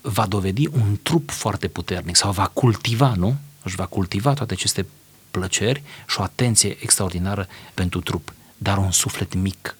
va 0.00 0.26
dovedi 0.26 0.66
un 0.66 0.98
trup 1.02 1.30
foarte 1.30 1.68
puternic 1.68 2.16
sau 2.16 2.32
va 2.32 2.46
cultiva, 2.46 3.14
nu? 3.14 3.36
Își 3.62 3.76
va 3.76 3.86
cultiva 3.86 4.32
toate 4.32 4.52
aceste 4.52 4.86
plăceri 5.30 5.82
și 6.08 6.20
o 6.20 6.22
atenție 6.22 6.76
extraordinară 6.80 7.48
pentru 7.74 8.00
trup, 8.00 8.32
dar 8.56 8.78
un 8.78 8.90
suflet 8.90 9.34
mic, 9.34 9.76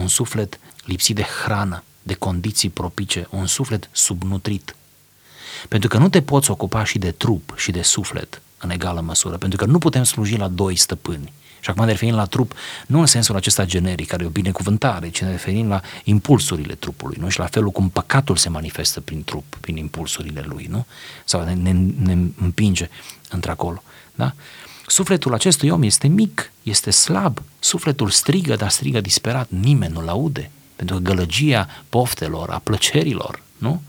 un 0.00 0.08
suflet 0.08 0.60
lipsit 0.84 1.14
de 1.14 1.26
hrană, 1.44 1.82
de 2.02 2.14
condiții 2.14 2.68
propice, 2.68 3.26
un 3.30 3.46
suflet 3.46 3.88
subnutrit. 3.92 4.76
Pentru 5.68 5.88
că 5.88 5.98
nu 5.98 6.08
te 6.08 6.22
poți 6.22 6.50
ocupa 6.50 6.84
și 6.84 6.98
de 6.98 7.10
trup 7.10 7.54
și 7.56 7.70
de 7.70 7.82
suflet 7.82 8.42
în 8.58 8.70
egală 8.70 9.00
măsură, 9.00 9.36
pentru 9.36 9.58
că 9.58 9.64
nu 9.64 9.78
putem 9.78 10.02
sluji 10.02 10.36
la 10.36 10.48
doi 10.48 10.76
stăpâni. 10.76 11.32
Și 11.60 11.70
acum 11.70 11.84
ne 11.84 11.90
referim 11.90 12.14
la 12.14 12.24
trup, 12.24 12.54
nu 12.86 13.00
în 13.00 13.06
sensul 13.06 13.36
acesta 13.36 13.64
generic, 13.64 14.08
care 14.08 14.22
e 14.22 14.26
o 14.26 14.30
binecuvântare, 14.30 15.08
ci 15.08 15.22
ne 15.22 15.30
referim 15.30 15.68
la 15.68 15.80
impulsurile 16.04 16.74
trupului, 16.74 17.16
nu? 17.20 17.28
Și 17.28 17.38
la 17.38 17.46
felul 17.46 17.70
cum 17.70 17.88
păcatul 17.88 18.36
se 18.36 18.48
manifestă 18.48 19.00
prin 19.00 19.24
trup, 19.24 19.56
prin 19.60 19.76
impulsurile 19.76 20.44
lui, 20.46 20.66
nu? 20.70 20.86
Sau 21.24 21.44
ne, 21.44 21.54
ne, 21.54 21.72
ne 21.98 22.12
împinge 22.40 22.88
într-acolo, 23.30 23.82
da? 24.14 24.34
Sufletul 24.90 25.34
acestui 25.34 25.68
om 25.68 25.82
este 25.82 26.06
mic, 26.06 26.52
este 26.62 26.90
slab, 26.90 27.42
sufletul 27.58 28.10
strigă, 28.10 28.56
dar 28.56 28.70
strigă 28.70 29.00
disperat, 29.00 29.48
nimeni 29.50 29.92
nu-l 29.92 30.08
aude, 30.08 30.50
pentru 30.76 30.96
că 30.96 31.02
gălăgia 31.02 31.68
poftelor, 31.88 32.50
a 32.50 32.58
plăcerilor, 32.58 33.42
nu? 33.58 33.82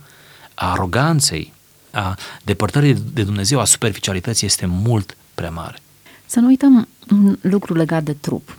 A 0.54 0.72
aroganței, 0.72 1.54
a 1.92 2.18
depărtării 2.44 2.94
de 3.14 3.24
Dumnezeu, 3.24 3.60
a 3.60 3.66
superficialității 3.66 4.48
este 4.48 4.66
mult 4.66 5.18
prea 5.34 5.50
mare. 5.50 5.78
Să 6.26 6.40
nu 6.40 6.48
uităm 6.48 6.88
un 7.12 7.38
lucru 7.42 7.74
legat 7.74 8.04
de 8.04 8.14
trup. 8.14 8.58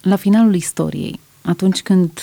La 0.00 0.16
finalul 0.16 0.54
istoriei, 0.54 1.20
atunci 1.42 1.82
când 1.82 2.20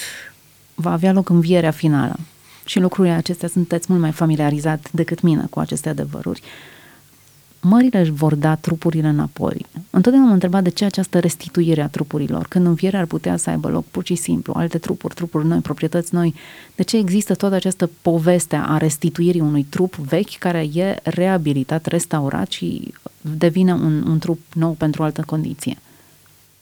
va 0.75 0.91
avea 0.91 1.11
loc 1.11 1.29
învierea 1.29 1.71
finală, 1.71 2.19
și 2.65 2.79
lucrurile 2.79 3.13
acestea 3.13 3.47
sunteți 3.47 3.85
mult 3.89 4.01
mai 4.01 4.11
familiarizat 4.11 4.91
decât 4.91 5.21
mine 5.21 5.45
cu 5.49 5.59
aceste 5.59 5.89
adevăruri, 5.89 6.41
mările 7.61 7.99
își 7.99 8.11
vor 8.11 8.35
da 8.35 8.55
trupurile 8.55 9.07
înapoi. 9.07 9.65
Întotdeauna 9.89 10.27
am 10.27 10.33
întrebat 10.33 10.63
de 10.63 10.69
ce 10.69 10.85
această 10.85 11.19
restituire 11.19 11.81
a 11.81 11.87
trupurilor, 11.87 12.45
când 12.47 12.65
învierea 12.65 12.99
ar 12.99 13.05
putea 13.05 13.37
să 13.37 13.49
aibă 13.49 13.69
loc 13.69 13.85
pur 13.85 14.05
și 14.05 14.15
simplu, 14.15 14.53
alte 14.55 14.77
trupuri, 14.77 15.13
trupuri 15.13 15.45
noi, 15.45 15.59
proprietăți 15.59 16.13
noi, 16.13 16.35
de 16.75 16.83
ce 16.83 16.97
există 16.97 17.35
toată 17.35 17.55
această 17.55 17.89
poveste 18.01 18.55
a 18.55 18.77
restituirii 18.77 19.41
unui 19.41 19.63
trup 19.63 19.95
vechi 19.95 20.37
care 20.37 20.69
e 20.73 20.99
reabilitat, 21.03 21.85
restaurat 21.85 22.51
și 22.51 22.93
devine 23.21 23.73
un, 23.73 24.03
un 24.07 24.19
trup 24.19 24.39
nou 24.53 24.71
pentru 24.71 25.01
o 25.01 25.05
altă 25.05 25.23
condiție? 25.25 25.77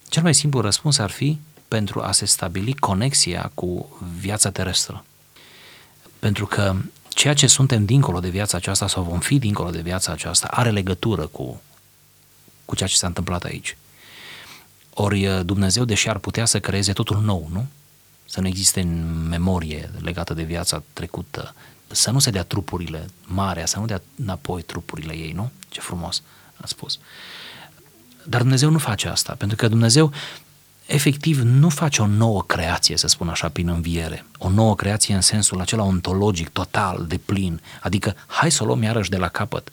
Cel 0.07 0.23
mai 0.23 0.33
simplu 0.33 0.59
răspuns 0.59 0.97
ar 0.97 1.09
fi 1.09 1.37
pentru 1.67 2.01
a 2.01 2.11
se 2.11 2.25
stabili 2.25 2.73
conexia 2.73 3.51
cu 3.53 3.99
viața 4.19 4.51
terestră. 4.51 5.05
Pentru 6.19 6.45
că 6.45 6.75
ceea 7.19 7.33
ce 7.33 7.47
suntem 7.47 7.85
dincolo 7.85 8.19
de 8.19 8.29
viața 8.29 8.57
aceasta 8.57 8.87
sau 8.87 9.03
vom 9.03 9.19
fi 9.19 9.39
dincolo 9.39 9.69
de 9.69 9.81
viața 9.81 10.11
aceasta 10.11 10.47
are 10.47 10.71
legătură 10.71 11.27
cu, 11.27 11.61
cu 12.65 12.75
ceea 12.75 12.89
ce 12.89 12.95
s-a 12.95 13.07
întâmplat 13.07 13.43
aici. 13.43 13.77
Ori 14.93 15.27
uh, 15.27 15.45
Dumnezeu, 15.45 15.85
deși 15.85 16.09
ar 16.09 16.17
putea 16.17 16.45
să 16.45 16.59
creeze 16.59 16.93
totul 16.93 17.21
nou, 17.21 17.49
nu? 17.51 17.67
Să 18.25 18.41
nu 18.41 18.47
existe 18.47 18.79
în 18.81 19.27
memorie 19.27 19.91
legată 20.01 20.33
de 20.33 20.43
viața 20.43 20.83
trecută 20.93 21.55
să 21.87 22.11
nu 22.11 22.19
se 22.19 22.29
dea 22.29 22.43
trupurile, 22.43 23.05
marea, 23.23 23.65
să 23.65 23.79
nu 23.79 23.85
dea 23.85 24.01
înapoi 24.15 24.61
trupurile 24.61 25.13
ei, 25.13 25.31
nu? 25.31 25.51
Ce 25.69 25.79
frumos 25.79 26.21
a 26.55 26.67
spus. 26.67 26.99
Dar 28.23 28.41
Dumnezeu 28.41 28.69
nu 28.69 28.77
face 28.77 29.07
asta, 29.07 29.33
pentru 29.33 29.57
că 29.57 29.67
Dumnezeu 29.67 30.11
efectiv 30.89 31.39
nu 31.39 31.69
face 31.69 32.01
o 32.01 32.05
nouă 32.05 32.43
creație, 32.43 32.97
să 32.97 33.07
spun 33.07 33.29
așa, 33.29 33.49
prin 33.49 33.67
înviere. 33.67 34.25
O 34.37 34.49
nouă 34.49 34.75
creație 34.75 35.15
în 35.15 35.21
sensul 35.21 35.61
acela 35.61 35.83
ontologic, 35.83 36.49
total, 36.49 37.05
de 37.07 37.17
plin. 37.17 37.61
Adică, 37.81 38.15
hai 38.27 38.51
să 38.51 38.63
o 38.63 38.65
luăm 38.65 38.81
iarăși 38.81 39.09
de 39.09 39.17
la 39.17 39.27
capăt. 39.27 39.71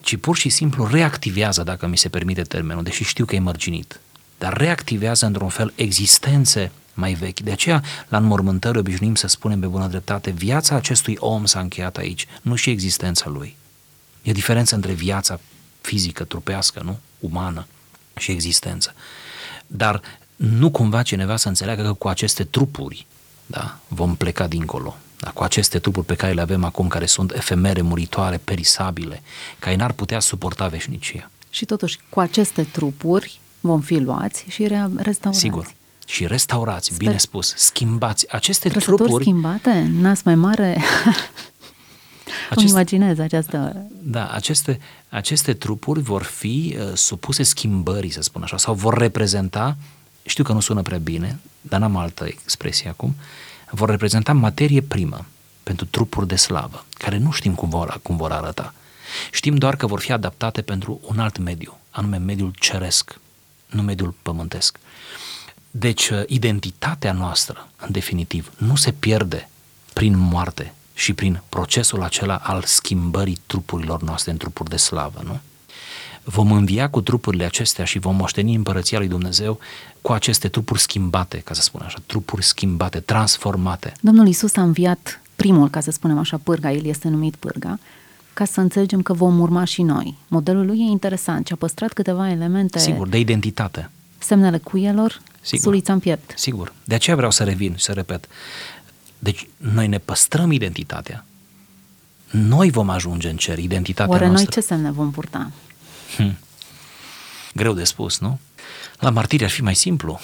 Ci 0.00 0.16
pur 0.16 0.36
și 0.36 0.48
simplu 0.48 0.86
reactivează, 0.86 1.62
dacă 1.62 1.86
mi 1.86 1.98
se 1.98 2.08
permite 2.08 2.42
termenul, 2.42 2.82
deși 2.82 3.04
știu 3.04 3.24
că 3.24 3.34
e 3.34 3.38
mărginit, 3.38 4.00
dar 4.38 4.56
reactivează 4.56 5.26
într-un 5.26 5.48
fel 5.48 5.72
existențe 5.76 6.72
mai 6.94 7.12
vechi. 7.12 7.40
De 7.40 7.50
aceea, 7.50 7.82
la 8.08 8.18
înmormântări 8.18 8.78
obișnuim 8.78 9.14
să 9.14 9.26
spunem 9.26 9.60
pe 9.60 9.66
bună 9.66 9.86
dreptate, 9.86 10.30
viața 10.30 10.74
acestui 10.74 11.16
om 11.18 11.44
s-a 11.44 11.60
încheiat 11.60 11.96
aici, 11.96 12.26
nu 12.42 12.54
și 12.54 12.70
existența 12.70 13.28
lui. 13.28 13.56
E 14.22 14.32
diferență 14.32 14.74
între 14.74 14.92
viața 14.92 15.40
fizică, 15.80 16.24
trupească, 16.24 16.80
nu? 16.84 16.98
Umană 17.18 17.66
și 18.16 18.30
existență. 18.30 18.94
Dar 19.76 20.00
nu 20.36 20.70
cumva 20.70 21.02
cineva 21.02 21.36
să 21.36 21.48
înțeleagă 21.48 21.82
că 21.82 21.92
cu 21.92 22.08
aceste 22.08 22.44
trupuri 22.44 23.06
da, 23.46 23.78
vom 23.88 24.14
pleca 24.14 24.46
dincolo. 24.46 24.96
Da, 25.18 25.30
cu 25.30 25.42
aceste 25.42 25.78
trupuri 25.78 26.06
pe 26.06 26.14
care 26.14 26.32
le 26.32 26.40
avem 26.40 26.64
acum, 26.64 26.88
care 26.88 27.06
sunt 27.06 27.32
efemere, 27.32 27.80
muritoare, 27.80 28.40
perisabile, 28.44 29.22
care 29.58 29.76
n-ar 29.76 29.92
putea 29.92 30.20
suporta 30.20 30.66
veșnicia. 30.66 31.30
Și 31.50 31.64
totuși, 31.64 31.98
cu 32.08 32.20
aceste 32.20 32.62
trupuri 32.62 33.40
vom 33.60 33.80
fi 33.80 33.98
luați 33.98 34.44
și 34.48 34.66
restaurați. 34.96 35.40
Sigur. 35.40 35.72
Și 36.06 36.26
restaurați, 36.26 36.86
Sper. 36.86 36.98
bine 36.98 37.16
spus, 37.16 37.54
schimbați 37.56 38.32
aceste 38.32 38.68
Trăsături 38.68 38.96
trupuri. 38.96 39.22
schimbate, 39.22 39.90
nas 40.00 40.22
mai 40.22 40.34
mare. 40.34 40.82
Acest, 42.52 42.66
Îmi 42.66 42.70
imaginez 42.70 43.18
această... 43.18 43.86
Da, 44.02 44.28
aceste, 44.28 44.80
aceste 45.08 45.54
trupuri 45.54 46.00
vor 46.00 46.22
fi 46.22 46.76
uh, 46.78 46.94
supuse 46.94 47.42
schimbării, 47.42 48.10
să 48.10 48.22
spun 48.22 48.42
așa, 48.42 48.56
sau 48.56 48.74
vor 48.74 48.98
reprezenta, 48.98 49.76
știu 50.24 50.44
că 50.44 50.52
nu 50.52 50.60
sună 50.60 50.82
prea 50.82 50.98
bine, 50.98 51.40
dar 51.60 51.80
n-am 51.80 51.96
altă 51.96 52.24
expresie 52.24 52.88
acum, 52.88 53.14
vor 53.70 53.88
reprezenta 53.88 54.32
materie 54.32 54.80
primă 54.80 55.26
pentru 55.62 55.84
trupuri 55.84 56.26
de 56.26 56.36
slavă, 56.36 56.84
care 56.92 57.18
nu 57.18 57.30
știm 57.30 57.54
cum 57.54 57.68
vor, 57.68 58.00
cum 58.02 58.16
vor 58.16 58.32
arăta. 58.32 58.74
Știm 59.32 59.56
doar 59.56 59.76
că 59.76 59.86
vor 59.86 60.00
fi 60.00 60.12
adaptate 60.12 60.62
pentru 60.62 61.00
un 61.06 61.18
alt 61.18 61.38
mediu, 61.38 61.78
anume 61.90 62.16
mediul 62.16 62.52
ceresc, 62.58 63.20
nu 63.66 63.82
mediul 63.82 64.14
pământesc. 64.22 64.78
Deci, 65.70 66.08
uh, 66.08 66.22
identitatea 66.26 67.12
noastră, 67.12 67.68
în 67.76 67.88
definitiv, 67.90 68.52
nu 68.56 68.76
se 68.76 68.92
pierde 68.92 69.48
prin 69.92 70.18
moarte, 70.18 70.72
și 70.94 71.12
prin 71.12 71.42
procesul 71.48 72.02
acela 72.02 72.36
al 72.42 72.62
schimbării 72.66 73.38
trupurilor 73.46 74.02
noastre 74.02 74.30
în 74.30 74.36
trupuri 74.36 74.70
de 74.70 74.76
slavă, 74.76 75.20
nu? 75.24 75.40
Vom 76.24 76.52
învia 76.52 76.90
cu 76.90 77.00
trupurile 77.00 77.44
acestea 77.44 77.84
și 77.84 77.98
vom 77.98 78.16
moșteni 78.16 78.54
împărăția 78.54 78.98
lui 78.98 79.08
Dumnezeu 79.08 79.58
cu 80.00 80.12
aceste 80.12 80.48
trupuri 80.48 80.80
schimbate, 80.80 81.38
ca 81.38 81.54
să 81.54 81.62
spun 81.62 81.82
așa, 81.84 81.98
trupuri 82.06 82.44
schimbate, 82.44 83.00
transformate. 83.00 83.92
Domnul 84.00 84.26
Isus 84.26 84.56
a 84.56 84.62
înviat 84.62 85.20
primul, 85.36 85.70
ca 85.70 85.80
să 85.80 85.90
spunem 85.90 86.18
așa, 86.18 86.40
pârga, 86.42 86.72
el 86.72 86.84
este 86.84 87.08
numit 87.08 87.34
pârga, 87.36 87.78
ca 88.32 88.44
să 88.44 88.60
înțelegem 88.60 89.02
că 89.02 89.12
vom 89.12 89.40
urma 89.40 89.64
și 89.64 89.82
noi. 89.82 90.16
Modelul 90.28 90.66
lui 90.66 90.78
e 90.78 90.90
interesant 90.90 91.46
și 91.46 91.52
a 91.52 91.56
păstrat 91.56 91.92
câteva 91.92 92.30
elemente. 92.30 92.78
Sigur, 92.78 93.08
de 93.08 93.18
identitate. 93.18 93.90
Semnele 94.18 94.58
cuielor, 94.58 95.20
Sigur. 95.40 95.64
sulița 95.64 95.92
în 95.92 95.98
piept. 95.98 96.32
Sigur. 96.36 96.72
De 96.84 96.94
aceea 96.94 97.16
vreau 97.16 97.30
să 97.30 97.44
revin 97.44 97.74
și 97.76 97.84
să 97.84 97.92
repet. 97.92 98.28
Deci 99.22 99.46
noi 99.56 99.86
ne 99.86 99.98
păstrăm 99.98 100.50
identitatea. 100.50 101.24
Noi 102.30 102.70
vom 102.70 102.88
ajunge 102.88 103.28
în 103.28 103.36
cer, 103.36 103.58
identitatea 103.58 104.12
Oare 104.12 104.26
noastră. 104.26 104.48
noi 104.52 104.62
ce 104.62 104.68
semne 104.68 104.90
vom 104.90 105.10
purta? 105.10 105.50
Hmm. 106.16 106.36
Greu 107.54 107.72
de 107.72 107.84
spus, 107.84 108.18
nu? 108.18 108.38
La 108.98 109.10
martiri 109.10 109.44
ar 109.44 109.50
fi 109.50 109.62
mai 109.62 109.74
simplu. 109.74 110.20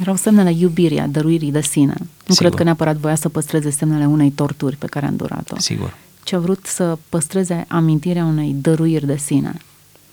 Erau 0.00 0.16
semnele 0.16 0.52
iubirii, 0.52 0.98
a 0.98 1.06
dăruirii 1.06 1.50
de 1.50 1.60
sine. 1.60 1.94
Nu 1.98 2.06
Sigur. 2.34 2.36
cred 2.36 2.54
că 2.54 2.62
neapărat 2.62 2.96
voia 2.96 3.14
să 3.14 3.28
păstreze 3.28 3.70
semnele 3.70 4.06
unei 4.06 4.30
torturi 4.30 4.76
pe 4.76 4.86
care 4.86 5.06
a 5.06 5.08
îndurat-o. 5.08 5.58
Sigur. 5.58 5.94
Ce 6.22 6.34
a 6.34 6.38
vrut 6.38 6.66
să 6.66 6.98
păstreze 7.08 7.64
amintirea 7.68 8.24
unei 8.24 8.52
dăruiri 8.52 9.06
de 9.06 9.16
sine. 9.16 9.54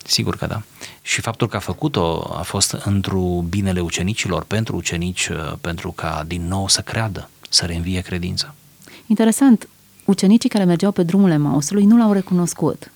Sigur 0.06 0.38
că 0.38 0.46
da. 0.46 0.62
Și 1.02 1.22
faptul 1.22 1.48
că 1.48 1.56
a 1.56 1.60
făcut-o 1.60 2.36
a 2.38 2.42
fost 2.42 2.72
într-o 2.72 3.44
binele 3.50 3.80
ucenicilor, 3.80 4.44
pentru 4.44 4.76
ucenici, 4.76 5.30
pentru 5.62 5.92
ca 5.92 6.24
din 6.28 6.48
nou 6.48 6.68
să 6.68 6.82
creadă 6.82 7.30
să 7.56 7.66
reînvie 7.66 8.02
credința. 8.02 8.54
Interesant, 9.06 9.68
ucenicii 10.06 10.50
care 10.50 10.64
mergeau 10.64 10.92
pe 10.92 11.04
drumul 11.04 11.30
Emausului 11.30 11.86
nu 11.86 11.98
l-au 11.98 12.12
recunoscut, 12.12 12.92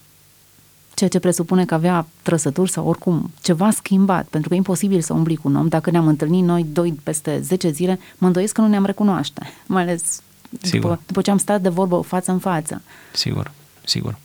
ceea 0.93 1.09
ce 1.09 1.19
presupune 1.19 1.65
că 1.65 1.73
avea 1.73 2.07
trăsături 2.21 2.71
sau 2.71 2.87
oricum 2.87 3.31
ceva 3.41 3.71
schimbat, 3.71 4.27
pentru 4.27 4.49
că 4.49 4.55
e 4.55 4.57
imposibil 4.57 5.01
să 5.01 5.13
umbli 5.13 5.35
cu 5.35 5.47
un 5.47 5.55
om. 5.55 5.67
Dacă 5.67 5.91
ne-am 5.91 6.07
întâlnit 6.07 6.43
noi 6.43 6.63
doi 6.63 6.99
peste 7.03 7.39
10 7.41 7.69
zile, 7.69 7.99
mă 8.17 8.27
îndoiesc 8.27 8.53
că 8.53 8.61
nu 8.61 8.67
ne-am 8.67 8.85
recunoaște, 8.85 9.53
mai 9.65 9.81
ales 9.81 10.21
sigur. 10.61 10.89
După, 10.89 11.01
după 11.05 11.21
ce 11.21 11.31
am 11.31 11.37
stat 11.37 11.61
de 11.61 11.69
vorbă 11.69 12.01
față 12.01 12.31
în 12.31 12.39
față. 12.39 12.81
Sigur, 13.13 13.51
sigur. 13.85 14.17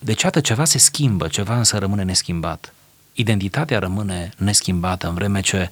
Deci, 0.00 0.24
atât 0.24 0.44
ceva 0.44 0.64
se 0.64 0.78
schimbă, 0.78 1.28
ceva 1.28 1.56
însă 1.58 1.78
rămâne 1.78 2.02
neschimbat. 2.02 2.74
Identitatea 3.12 3.78
rămâne 3.78 4.30
neschimbată 4.36 5.08
în 5.08 5.14
vreme 5.14 5.40
ce 5.40 5.70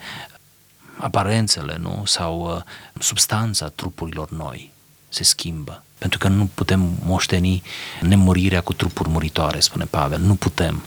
aparențele, 0.96 1.76
nu? 1.80 2.02
Sau 2.06 2.54
uh, 2.56 2.62
substanța 2.98 3.68
trupurilor 3.68 4.30
noi 4.30 4.72
se 5.08 5.22
schimbă. 5.22 5.82
Pentru 5.98 6.18
că 6.18 6.28
nu 6.28 6.50
putem 6.54 6.98
moșteni 7.04 7.62
nemurirea 8.00 8.60
cu 8.60 8.72
trupuri 8.72 9.08
muritoare, 9.08 9.60
spune 9.60 9.84
Pavel. 9.84 10.20
Nu 10.20 10.34
putem. 10.34 10.82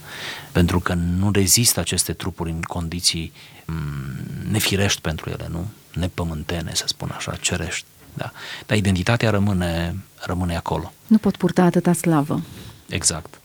Pentru 0.52 0.80
că 0.80 0.94
nu 0.94 1.32
rezistă 1.32 1.80
aceste 1.80 2.14
trupuri 2.14 2.50
în 2.50 2.62
condiții 2.62 3.32
mm, 3.66 4.52
nefirești 4.52 5.02
pentru 5.02 5.30
ele, 5.30 5.48
nu? 5.50 5.68
Nepământene, 5.94 6.72
să 6.74 6.84
spun 6.88 7.12
așa, 7.16 7.36
cerești. 7.36 7.86
Da. 8.14 8.32
Dar 8.66 8.78
identitatea 8.78 9.30
rămâne, 9.30 9.96
rămâne 10.16 10.56
acolo. 10.56 10.94
Nu 11.08 11.18
pot 11.18 11.36
purta 11.38 11.64
atâta 11.64 11.94
slavă. 11.94 12.42
Exact. 12.90 13.40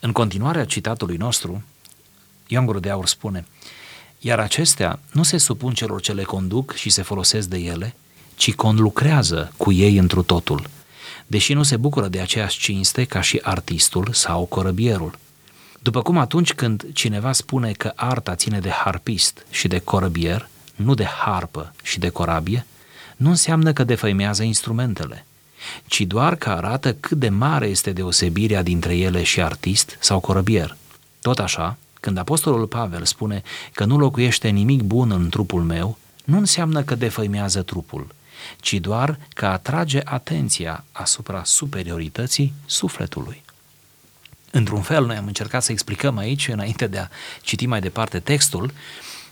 În 0.00 0.12
continuarea 0.12 0.64
citatului 0.64 1.16
nostru, 1.16 1.62
Ioan 2.46 2.66
Gură 2.66 2.78
de 2.78 2.90
Aur 2.90 3.06
spune 3.06 3.46
iar 4.20 4.38
acestea 4.38 4.98
nu 5.12 5.22
se 5.22 5.38
supun 5.38 5.74
celor 5.74 6.00
ce 6.00 6.12
le 6.12 6.22
conduc 6.22 6.74
și 6.74 6.90
se 6.90 7.02
folosesc 7.02 7.48
de 7.48 7.58
ele, 7.58 7.94
ci 8.36 8.54
conlucrează 8.54 9.52
cu 9.56 9.72
ei 9.72 9.96
întru 9.96 10.22
totul, 10.22 10.66
deși 11.26 11.52
nu 11.52 11.62
se 11.62 11.76
bucură 11.76 12.08
de 12.08 12.20
aceeași 12.20 12.58
cinste 12.58 13.04
ca 13.04 13.20
și 13.20 13.40
artistul 13.42 14.08
sau 14.12 14.44
corăbierul. 14.44 15.18
După 15.82 16.02
cum 16.02 16.18
atunci 16.18 16.52
când 16.52 16.86
cineva 16.92 17.32
spune 17.32 17.72
că 17.72 17.92
arta 17.94 18.34
ține 18.34 18.58
de 18.58 18.70
harpist 18.70 19.46
și 19.50 19.68
de 19.68 19.78
corăbier, 19.78 20.48
nu 20.76 20.94
de 20.94 21.04
harpă 21.04 21.72
și 21.82 21.98
de 21.98 22.08
corabie, 22.08 22.66
nu 23.16 23.28
înseamnă 23.28 23.72
că 23.72 23.84
defăimează 23.84 24.42
instrumentele, 24.42 25.26
ci 25.86 26.00
doar 26.00 26.36
că 26.36 26.50
arată 26.50 26.94
cât 26.94 27.18
de 27.18 27.28
mare 27.28 27.66
este 27.66 27.92
deosebirea 27.92 28.62
dintre 28.62 28.96
ele 28.96 29.22
și 29.22 29.42
artist 29.42 29.96
sau 30.00 30.20
corăbier. 30.20 30.76
Tot 31.20 31.38
așa, 31.38 31.76
când 32.00 32.18
Apostolul 32.18 32.66
Pavel 32.66 33.04
spune 33.04 33.42
că 33.72 33.84
nu 33.84 33.98
locuiește 33.98 34.48
nimic 34.48 34.82
bun 34.82 35.10
în 35.10 35.28
trupul 35.28 35.62
meu, 35.62 35.98
nu 36.24 36.38
înseamnă 36.38 36.82
că 36.82 36.94
defăimează 36.94 37.62
trupul, 37.62 38.06
ci 38.60 38.74
doar 38.74 39.18
că 39.34 39.46
atrage 39.46 40.00
atenția 40.04 40.84
asupra 40.92 41.44
superiorității 41.44 42.52
sufletului. 42.66 43.42
Într-un 44.50 44.82
fel, 44.82 45.06
noi 45.06 45.16
am 45.16 45.26
încercat 45.26 45.62
să 45.62 45.72
explicăm 45.72 46.16
aici, 46.16 46.48
înainte 46.48 46.86
de 46.86 46.98
a 46.98 47.08
citi 47.42 47.66
mai 47.66 47.80
departe 47.80 48.18
textul, 48.20 48.72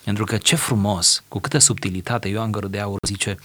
pentru 0.04 0.24
că 0.24 0.36
ce 0.36 0.56
frumos, 0.56 1.22
cu 1.28 1.38
câtă 1.38 1.58
subtilitate 1.58 2.28
Ioan 2.28 2.52
Gără 2.52 2.66
de 2.66 2.80
Aur 2.80 2.98
zice, 3.06 3.36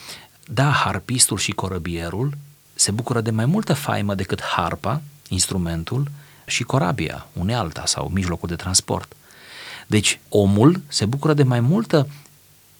da, 0.45 0.69
harpistul 0.69 1.38
și 1.38 1.51
corăbierul 1.51 2.38
se 2.73 2.91
bucură 2.91 3.21
de 3.21 3.31
mai 3.31 3.45
multă 3.45 3.73
faimă 3.73 4.15
decât 4.15 4.41
harpa, 4.41 5.01
instrumentul, 5.29 6.07
și 6.45 6.63
corabia, 6.63 7.27
unealta 7.34 7.86
sau 7.86 8.10
mijlocul 8.13 8.49
de 8.49 8.56
transport. 8.56 9.15
Deci 9.88 10.19
omul 10.29 10.82
se 10.88 11.06
bucură 11.06 11.34
de 11.34 11.43
mai 11.43 11.60
multă 11.60 12.08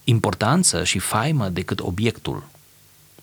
importanță 0.04 0.84
și 0.84 0.99
faimă 0.99 1.49
decât 1.49 1.80
obiectul, 1.80 2.43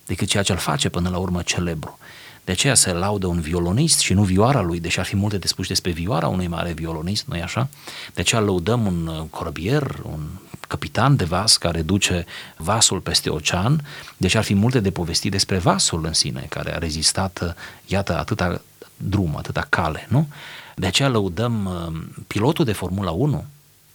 decât 0.07 0.29
ceea 0.29 0.42
ce 0.42 0.53
îl 0.53 0.59
face 0.59 0.88
până 0.88 1.09
la 1.09 1.18
urmă 1.18 1.42
celebru. 1.42 1.98
De 2.44 2.53
aceea 2.53 2.74
se 2.74 2.92
laudă 2.92 3.26
un 3.26 3.40
violonist 3.40 3.98
și 3.98 4.12
nu 4.12 4.22
vioara 4.22 4.61
lui, 4.61 4.81
deși 4.81 4.98
ar 4.98 5.05
fi 5.05 5.16
multe 5.16 5.38
de 5.38 5.46
spus 5.46 5.66
despre 5.66 5.90
vioara 5.90 6.29
unui 6.29 6.46
mare 6.46 6.72
violonist, 6.72 7.26
nu-i 7.26 7.42
așa? 7.42 7.68
De 8.14 8.20
aceea 8.20 8.40
lăudăm 8.40 8.87
un 8.87 9.07
uh, 9.07 9.24
corbier, 9.31 10.00
un 10.03 10.29
capitan 10.68 11.16
de 11.16 11.24
vas 11.24 11.57
care 11.57 11.83
duce 11.83 12.26
vasul 12.57 13.00
peste 13.00 13.31
ocean, 13.31 13.87
deși 14.16 14.37
ar 14.37 14.44
fi 14.44 14.55
multe 14.55 14.81
de 14.81 14.90
povestit 14.90 15.31
despre 15.31 15.59
vasul 15.59 16.05
în 16.05 16.12
sine, 16.12 16.46
care 16.48 16.74
a 16.74 16.79
rezistat, 16.79 17.40
uh, 17.42 17.53
iată, 17.87 18.18
atâta 18.18 18.61
drum, 19.02 19.36
atâta 19.36 19.66
cale, 19.68 20.06
nu? 20.08 20.28
De 20.74 20.86
aceea 20.86 21.08
lăudăm 21.08 21.64
uh, 21.64 22.22
pilotul 22.26 22.64
de 22.64 22.72
Formula 22.72 23.10
1, 23.10 23.44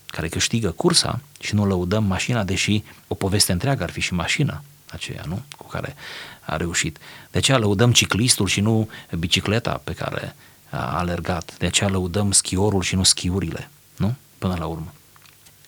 care 0.05 0.27
câștigă 0.27 0.71
cursa 0.71 1.19
și 1.39 1.55
nu 1.55 1.65
lăudăm 1.65 2.03
mașina, 2.03 2.43
deși 2.43 2.83
o 3.07 3.15
poveste 3.15 3.51
întreagă 3.51 3.83
ar 3.83 3.89
fi 3.89 3.99
și 3.99 4.13
mașina 4.13 4.61
aceea, 4.91 5.23
nu? 5.27 5.41
Cu 5.57 5.67
care 5.67 5.95
a 6.39 6.57
reușit. 6.57 6.97
De 7.31 7.37
aceea 7.37 7.57
lăudăm 7.57 7.91
ciclistul 7.91 8.47
și 8.47 8.61
nu 8.61 8.89
bicicleta 9.17 9.81
pe 9.83 9.93
care 9.93 10.35
a 10.69 10.97
alergat. 10.97 11.57
De 11.57 11.65
aceea 11.65 11.89
lăudăm 11.89 12.31
schiorul 12.31 12.81
și 12.81 12.95
nu 12.95 13.03
schiurile, 13.03 13.69
nu? 13.97 14.15
Până 14.37 14.55
la 14.59 14.65
urmă. 14.65 14.93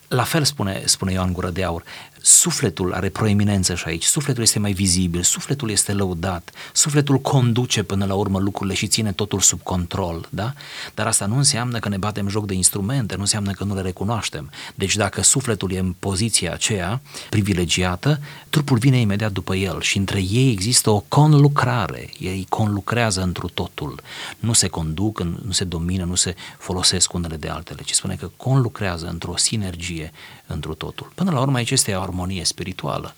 La 0.08 0.22
fel 0.22 0.44
spune, 0.44 0.82
spune 0.84 1.12
Ioan 1.12 1.32
Gură 1.32 1.50
de 1.50 1.64
Aur, 1.64 1.82
sufletul 2.28 2.92
are 2.92 3.08
proeminență 3.08 3.74
și 3.74 3.84
aici, 3.86 4.04
sufletul 4.04 4.42
este 4.42 4.58
mai 4.58 4.72
vizibil, 4.72 5.22
sufletul 5.22 5.70
este 5.70 5.92
lăudat, 5.92 6.50
sufletul 6.72 7.18
conduce 7.18 7.82
până 7.82 8.04
la 8.04 8.14
urmă 8.14 8.38
lucrurile 8.38 8.74
și 8.74 8.86
ține 8.86 9.12
totul 9.12 9.40
sub 9.40 9.62
control, 9.62 10.28
da? 10.30 10.52
Dar 10.94 11.06
asta 11.06 11.26
nu 11.26 11.36
înseamnă 11.36 11.78
că 11.78 11.88
ne 11.88 11.96
batem 11.96 12.28
joc 12.28 12.46
de 12.46 12.54
instrumente, 12.54 13.14
nu 13.14 13.20
înseamnă 13.20 13.50
că 13.50 13.64
nu 13.64 13.74
le 13.74 13.80
recunoaștem. 13.80 14.50
Deci 14.74 14.96
dacă 14.96 15.22
sufletul 15.22 15.72
e 15.72 15.78
în 15.78 15.94
poziția 15.98 16.52
aceea 16.52 17.00
privilegiată, 17.30 18.20
trupul 18.50 18.78
vine 18.78 19.00
imediat 19.00 19.32
după 19.32 19.54
el 19.54 19.80
și 19.80 19.96
între 19.96 20.20
ei 20.30 20.50
există 20.50 20.90
o 20.90 21.04
conlucrare, 21.08 22.10
ei 22.18 22.46
conlucrează 22.48 23.22
întru 23.22 23.48
totul, 23.48 24.00
nu 24.38 24.52
se 24.52 24.68
conduc, 24.68 25.22
nu 25.22 25.52
se 25.52 25.64
domină, 25.64 26.04
nu 26.04 26.14
se 26.14 26.34
folosesc 26.58 27.12
unele 27.12 27.36
de 27.36 27.48
altele, 27.48 27.82
ci 27.84 27.92
spune 27.92 28.14
că 28.14 28.30
conlucrează 28.36 29.06
într-o 29.06 29.36
sinergie 29.36 30.12
întru 30.46 30.74
totul. 30.74 31.12
Până 31.14 31.30
la 31.30 31.40
urmă 31.40 31.56
aici 31.56 31.70
este 31.70 31.94
o 31.94 32.02
armonie 32.18 32.44
spirituală. 32.44 33.14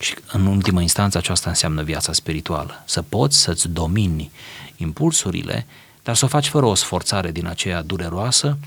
Și 0.00 0.14
în 0.32 0.46
ultimă 0.46 0.80
instanță 0.80 1.18
aceasta 1.18 1.48
înseamnă 1.48 1.82
viața 1.82 2.12
spirituală. 2.12 2.82
Să 2.84 3.02
poți 3.02 3.40
să-ți 3.40 3.68
domini 3.68 4.30
impulsurile, 4.76 5.66
dar 6.02 6.14
să 6.16 6.24
o 6.24 6.28
faci 6.28 6.48
fără 6.48 6.66
o 6.66 6.74
sforțare 6.74 7.30
din 7.30 7.46
aceea 7.46 7.82
dureroasă 7.82 8.58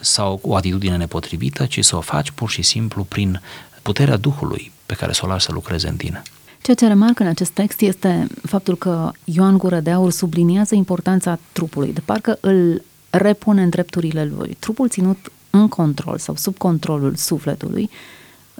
sau 0.00 0.40
o 0.42 0.56
atitudine 0.56 0.96
nepotrivită, 0.96 1.66
ci 1.66 1.84
să 1.84 1.96
o 1.96 2.00
faci 2.00 2.30
pur 2.30 2.50
și 2.50 2.62
simplu 2.62 3.04
prin 3.04 3.40
puterea 3.82 4.16
Duhului 4.16 4.72
pe 4.86 4.94
care 4.94 5.12
să 5.12 5.20
o 5.24 5.28
lași 5.28 5.44
să 5.44 5.52
lucreze 5.52 5.88
în 5.88 5.96
tine. 5.96 6.22
Ceea 6.62 6.76
ce 6.76 6.86
remarc 6.86 7.18
în 7.20 7.26
acest 7.26 7.50
text 7.50 7.80
este 7.80 8.26
faptul 8.42 8.76
că 8.76 9.10
Ioan 9.24 9.58
Gură 9.58 9.80
de 9.80 9.90
Aur 9.90 10.10
subliniază 10.10 10.74
importanța 10.74 11.38
trupului, 11.52 11.92
de 11.92 12.00
parcă 12.04 12.38
îl 12.40 12.82
repune 13.10 13.62
în 13.62 13.68
drepturile 13.68 14.24
lui. 14.24 14.56
Trupul 14.58 14.88
ținut 14.88 15.32
în 15.50 15.68
control 15.68 16.18
sau 16.18 16.36
sub 16.36 16.56
controlul 16.56 17.14
sufletului 17.14 17.90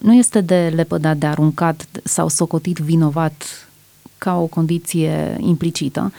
nu 0.03 0.15
este 0.15 0.41
de 0.41 0.73
lepădat, 0.75 1.17
de 1.17 1.27
aruncat 1.27 1.87
sau 2.05 2.29
socotit 2.29 2.79
vinovat 2.79 3.69
ca 4.19 4.39
o 4.41 4.47
condiție 4.47 5.37
implicită, 5.41 6.13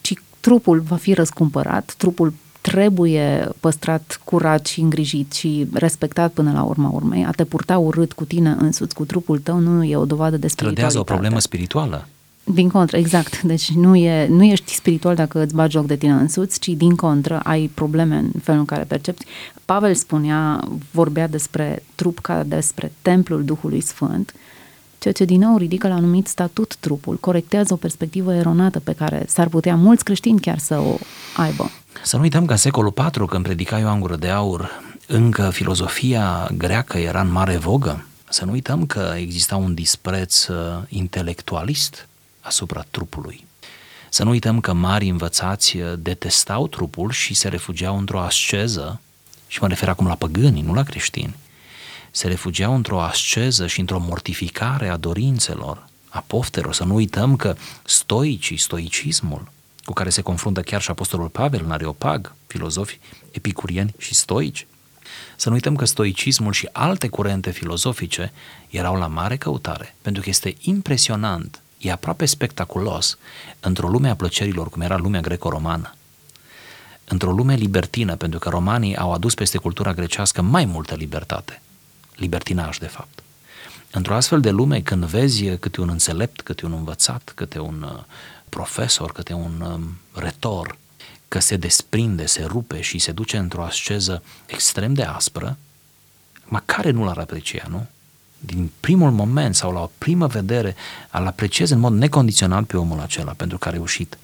ci 0.00 0.14
trupul 0.40 0.80
va 0.80 0.96
fi 0.96 1.12
răscumpărat, 1.12 1.94
trupul 1.96 2.32
trebuie 2.60 3.48
păstrat 3.60 4.20
curat 4.24 4.66
și 4.66 4.80
îngrijit 4.80 5.32
și 5.32 5.66
respectat 5.72 6.32
până 6.32 6.52
la 6.52 6.62
urma 6.62 6.88
urmei. 6.88 7.24
A 7.24 7.30
te 7.30 7.44
purta 7.44 7.78
urât 7.78 8.12
cu 8.12 8.24
tine 8.24 8.56
însuți, 8.58 8.94
cu 8.94 9.04
trupul 9.04 9.38
tău, 9.38 9.58
nu 9.58 9.84
e 9.84 9.96
o 9.96 10.04
dovadă 10.04 10.36
de 10.36 10.48
spiritualitate. 10.48 10.74
Trădează 10.74 10.98
o 10.98 11.02
problemă 11.02 11.38
spirituală. 11.38 12.08
Din 12.48 12.68
contră, 12.68 12.96
exact. 12.96 13.42
Deci 13.42 13.70
nu, 13.70 13.96
e, 13.96 14.26
nu 14.26 14.44
ești 14.44 14.74
spiritual 14.74 15.14
dacă 15.14 15.42
îți 15.42 15.54
bagi 15.54 15.76
joc 15.76 15.86
de 15.86 15.96
tine 15.96 16.12
însuți, 16.12 16.58
ci 16.58 16.68
din 16.68 16.96
contră 16.96 17.40
ai 17.44 17.70
probleme 17.74 18.16
în 18.16 18.30
felul 18.42 18.60
în 18.60 18.66
care 18.66 18.82
percepi. 18.82 19.24
Pavel 19.64 19.94
spunea, 19.94 20.68
vorbea 20.90 21.28
despre 21.28 21.82
trup 21.94 22.18
ca 22.18 22.42
despre 22.42 22.92
templul 23.02 23.44
Duhului 23.44 23.80
Sfânt, 23.80 24.34
ceea 24.98 25.14
ce 25.14 25.24
din 25.24 25.40
nou 25.40 25.56
ridică 25.56 25.88
la 25.88 25.94
anumit 25.94 26.26
statut 26.26 26.76
trupul, 26.80 27.16
corectează 27.16 27.72
o 27.72 27.76
perspectivă 27.76 28.34
eronată 28.34 28.80
pe 28.80 28.92
care 28.92 29.24
s-ar 29.28 29.48
putea 29.48 29.76
mulți 29.76 30.04
creștini 30.04 30.40
chiar 30.40 30.58
să 30.58 30.78
o 30.78 30.98
aibă. 31.36 31.70
Să 32.02 32.16
nu 32.16 32.22
uităm 32.22 32.44
că 32.44 32.52
în 32.52 32.58
secolul 32.58 32.94
IV, 32.96 33.24
când 33.28 33.44
predica 33.44 33.78
Ioan 33.78 34.00
Gură 34.00 34.16
de 34.16 34.28
Aur, 34.28 34.70
încă 35.06 35.50
filozofia 35.50 36.48
greacă 36.56 36.98
era 36.98 37.20
în 37.20 37.32
mare 37.32 37.56
vogă. 37.56 38.04
Să 38.28 38.44
nu 38.44 38.52
uităm 38.52 38.86
că 38.86 39.14
exista 39.16 39.56
un 39.56 39.74
dispreț 39.74 40.46
uh, 40.46 40.56
intelectualist 40.88 42.08
asupra 42.46 42.84
trupului. 42.90 43.46
Să 44.08 44.24
nu 44.24 44.30
uităm 44.30 44.60
că 44.60 44.72
mari 44.72 45.08
învățați 45.08 45.76
uh, 45.76 45.92
detestau 45.98 46.68
trupul 46.68 47.10
și 47.10 47.34
se 47.34 47.48
refugiau 47.48 47.98
într-o 47.98 48.20
asceză, 48.20 49.00
și 49.46 49.58
mă 49.60 49.68
refer 49.68 49.88
acum 49.88 50.06
la 50.06 50.14
păgânii, 50.14 50.62
nu 50.62 50.74
la 50.74 50.82
creștini, 50.82 51.36
se 52.10 52.28
refugiau 52.28 52.74
într-o 52.74 53.00
asceză 53.00 53.66
și 53.66 53.80
într-o 53.80 53.98
mortificare 53.98 54.88
a 54.88 54.96
dorințelor, 54.96 55.88
a 56.08 56.24
poftelor. 56.26 56.74
Să 56.74 56.84
nu 56.84 56.94
uităm 56.94 57.36
că 57.36 57.56
stoicii, 57.84 58.56
stoicismul, 58.56 59.50
cu 59.84 59.92
care 59.92 60.10
se 60.10 60.22
confruntă 60.22 60.60
chiar 60.60 60.80
și 60.80 60.90
Apostolul 60.90 61.28
Pavel 61.28 61.62
în 61.64 61.70
Areopag, 61.70 62.34
filozofi 62.46 62.98
epicurieni 63.30 63.94
și 63.98 64.14
stoici, 64.14 64.66
să 65.36 65.48
nu 65.48 65.54
uităm 65.54 65.76
că 65.76 65.84
stoicismul 65.84 66.52
și 66.52 66.68
alte 66.72 67.08
curente 67.08 67.50
filozofice 67.50 68.32
erau 68.68 68.96
la 68.96 69.06
mare 69.06 69.36
căutare, 69.36 69.94
pentru 70.02 70.22
că 70.22 70.28
este 70.28 70.56
impresionant 70.60 71.60
e 71.78 71.90
aproape 71.90 72.24
spectaculos 72.24 73.18
într-o 73.60 73.88
lume 73.88 74.08
a 74.08 74.16
plăcerilor, 74.16 74.68
cum 74.68 74.80
era 74.80 74.96
lumea 74.96 75.20
greco-romană, 75.20 75.94
într-o 77.04 77.32
lume 77.32 77.54
libertină, 77.54 78.16
pentru 78.16 78.38
că 78.38 78.48
romanii 78.48 78.96
au 78.96 79.12
adus 79.12 79.34
peste 79.34 79.58
cultura 79.58 79.92
grecească 79.92 80.42
mai 80.42 80.64
multă 80.64 80.94
libertate, 80.94 81.62
libertinaj 82.14 82.78
de 82.78 82.86
fapt. 82.86 83.22
Într-o 83.90 84.14
astfel 84.14 84.40
de 84.40 84.50
lume, 84.50 84.80
când 84.80 85.04
vezi 85.04 85.56
câte 85.56 85.80
un 85.80 85.88
înțelept, 85.88 86.40
câte 86.40 86.66
un 86.66 86.72
învățat, 86.72 87.32
câte 87.34 87.58
un 87.58 87.82
uh, 87.82 88.02
profesor, 88.48 89.12
câte 89.12 89.32
un 89.32 89.60
um, 89.60 89.98
retor, 90.12 90.78
că 91.28 91.38
se 91.38 91.56
desprinde, 91.56 92.26
se 92.26 92.44
rupe 92.44 92.80
și 92.80 92.98
se 92.98 93.12
duce 93.12 93.36
într-o 93.36 93.64
asceză 93.64 94.22
extrem 94.46 94.94
de 94.94 95.02
aspră, 95.02 95.56
măcar 96.44 96.84
nu 96.84 97.04
l-ar 97.04 97.18
aprecia, 97.18 97.66
nu? 97.68 97.86
Din 98.46 98.70
primul 98.80 99.10
moment 99.10 99.54
sau 99.54 99.72
la 99.72 99.80
o 99.80 99.90
primă 99.98 100.26
vedere, 100.26 100.76
al 101.08 101.26
apreciez 101.26 101.70
în 101.70 101.78
mod 101.78 101.92
necondiționat 101.92 102.64
pe 102.64 102.76
omul 102.76 103.00
acela 103.00 103.32
pentru 103.32 103.58
că 103.58 103.68
a 103.68 103.70
reușit. 103.70 104.18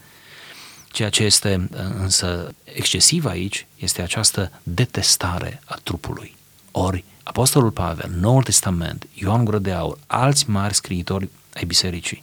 Ceea 0.90 1.08
ce 1.08 1.24
este 1.24 1.68
însă 1.98 2.54
excesiv 2.64 3.24
aici 3.24 3.66
este 3.76 4.02
această 4.02 4.50
detestare 4.62 5.60
a 5.64 5.78
trupului. 5.82 6.36
Ori 6.70 7.04
Apostolul 7.22 7.70
Pavel, 7.70 8.10
Noul 8.20 8.42
Testament, 8.42 9.06
Ioan 9.14 9.44
Gură 9.44 9.58
de 9.58 9.72
Aur, 9.72 9.98
alți 10.06 10.50
mari 10.50 10.74
scriitori 10.74 11.28
ai 11.54 11.64
bisericii 11.64 12.22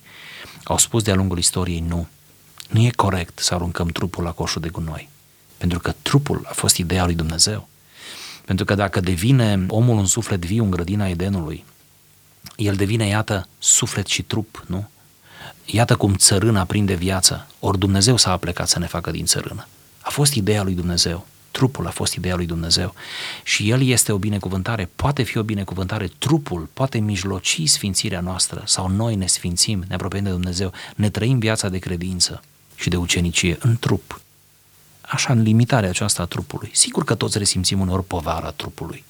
au 0.63 0.77
spus 0.77 1.03
de-a 1.03 1.15
lungul 1.15 1.37
istoriei 1.37 1.79
nu. 1.87 2.07
Nu 2.69 2.81
e 2.81 2.89
corect 2.95 3.39
să 3.39 3.53
aruncăm 3.53 3.87
trupul 3.87 4.23
la 4.23 4.31
coșul 4.31 4.61
de 4.61 4.69
gunoi. 4.69 5.09
Pentru 5.57 5.79
că 5.79 5.93
trupul 6.01 6.41
a 6.45 6.53
fost 6.53 6.77
ideea 6.77 7.05
lui 7.05 7.15
Dumnezeu. 7.15 7.67
Pentru 8.45 8.65
că 8.65 8.75
dacă 8.75 8.99
devine 8.99 9.65
omul 9.67 9.97
un 9.97 10.05
suflet 10.05 10.45
viu 10.45 10.63
în 10.63 10.69
grădina 10.69 11.07
Edenului, 11.07 11.65
el 12.59 12.75
devine, 12.75 13.07
iată, 13.07 13.47
suflet 13.59 14.07
și 14.07 14.21
trup, 14.21 14.63
nu? 14.67 14.89
Iată 15.65 15.95
cum 15.95 16.15
țărâna 16.15 16.63
prinde 16.63 16.93
viață, 16.93 17.47
ori 17.59 17.79
Dumnezeu 17.79 18.17
s-a 18.17 18.37
plecat 18.37 18.67
să 18.67 18.79
ne 18.79 18.85
facă 18.85 19.11
din 19.11 19.25
țărână. 19.25 19.67
A 19.99 20.09
fost 20.09 20.33
ideea 20.33 20.63
lui 20.63 20.73
Dumnezeu, 20.73 21.25
trupul 21.51 21.87
a 21.87 21.89
fost 21.89 22.13
ideea 22.13 22.35
lui 22.35 22.45
Dumnezeu 22.45 22.93
și 23.43 23.69
El 23.69 23.81
este 23.83 24.11
o 24.11 24.17
binecuvântare, 24.17 24.89
poate 24.95 25.23
fi 25.23 25.37
o 25.37 25.43
binecuvântare, 25.43 26.11
trupul 26.17 26.69
poate 26.73 26.99
mijloci 26.99 27.61
sfințirea 27.65 28.19
noastră 28.19 28.63
sau 28.65 28.87
noi 28.87 29.15
ne 29.15 29.27
sfințim, 29.27 29.85
ne 29.87 29.93
apropiem 29.93 30.23
de 30.23 30.29
Dumnezeu, 30.29 30.71
ne 30.95 31.09
trăim 31.09 31.39
viața 31.39 31.69
de 31.69 31.77
credință 31.77 32.43
și 32.75 32.89
de 32.89 32.97
ucenicie 32.97 33.57
în 33.59 33.77
trup. 33.79 34.21
Așa, 35.01 35.33
în 35.33 35.41
limitarea 35.41 35.89
aceasta 35.89 36.21
a 36.21 36.25
trupului. 36.25 36.69
Sigur 36.73 37.03
că 37.03 37.15
toți 37.15 37.37
resimțim 37.37 37.79
uneori 37.79 38.03
povara 38.03 38.49
trupului, 38.51 39.03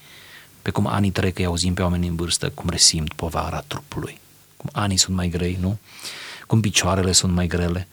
pe 0.61 0.69
cum 0.69 0.87
anii 0.87 1.11
trec, 1.11 1.37
îi 1.37 1.45
auzim 1.45 1.73
pe 1.73 1.81
oameni 1.81 2.07
în 2.07 2.15
vârstă 2.15 2.49
cum 2.49 2.69
resimt 2.69 3.13
povara 3.13 3.63
trupului. 3.67 4.19
Cum 4.57 4.69
anii 4.73 4.97
sunt 4.97 5.15
mai 5.15 5.29
grei, 5.29 5.57
nu? 5.61 5.77
Cum 6.47 6.61
picioarele 6.61 7.11
sunt 7.11 7.33
mai 7.33 7.47
grele. 7.47 7.87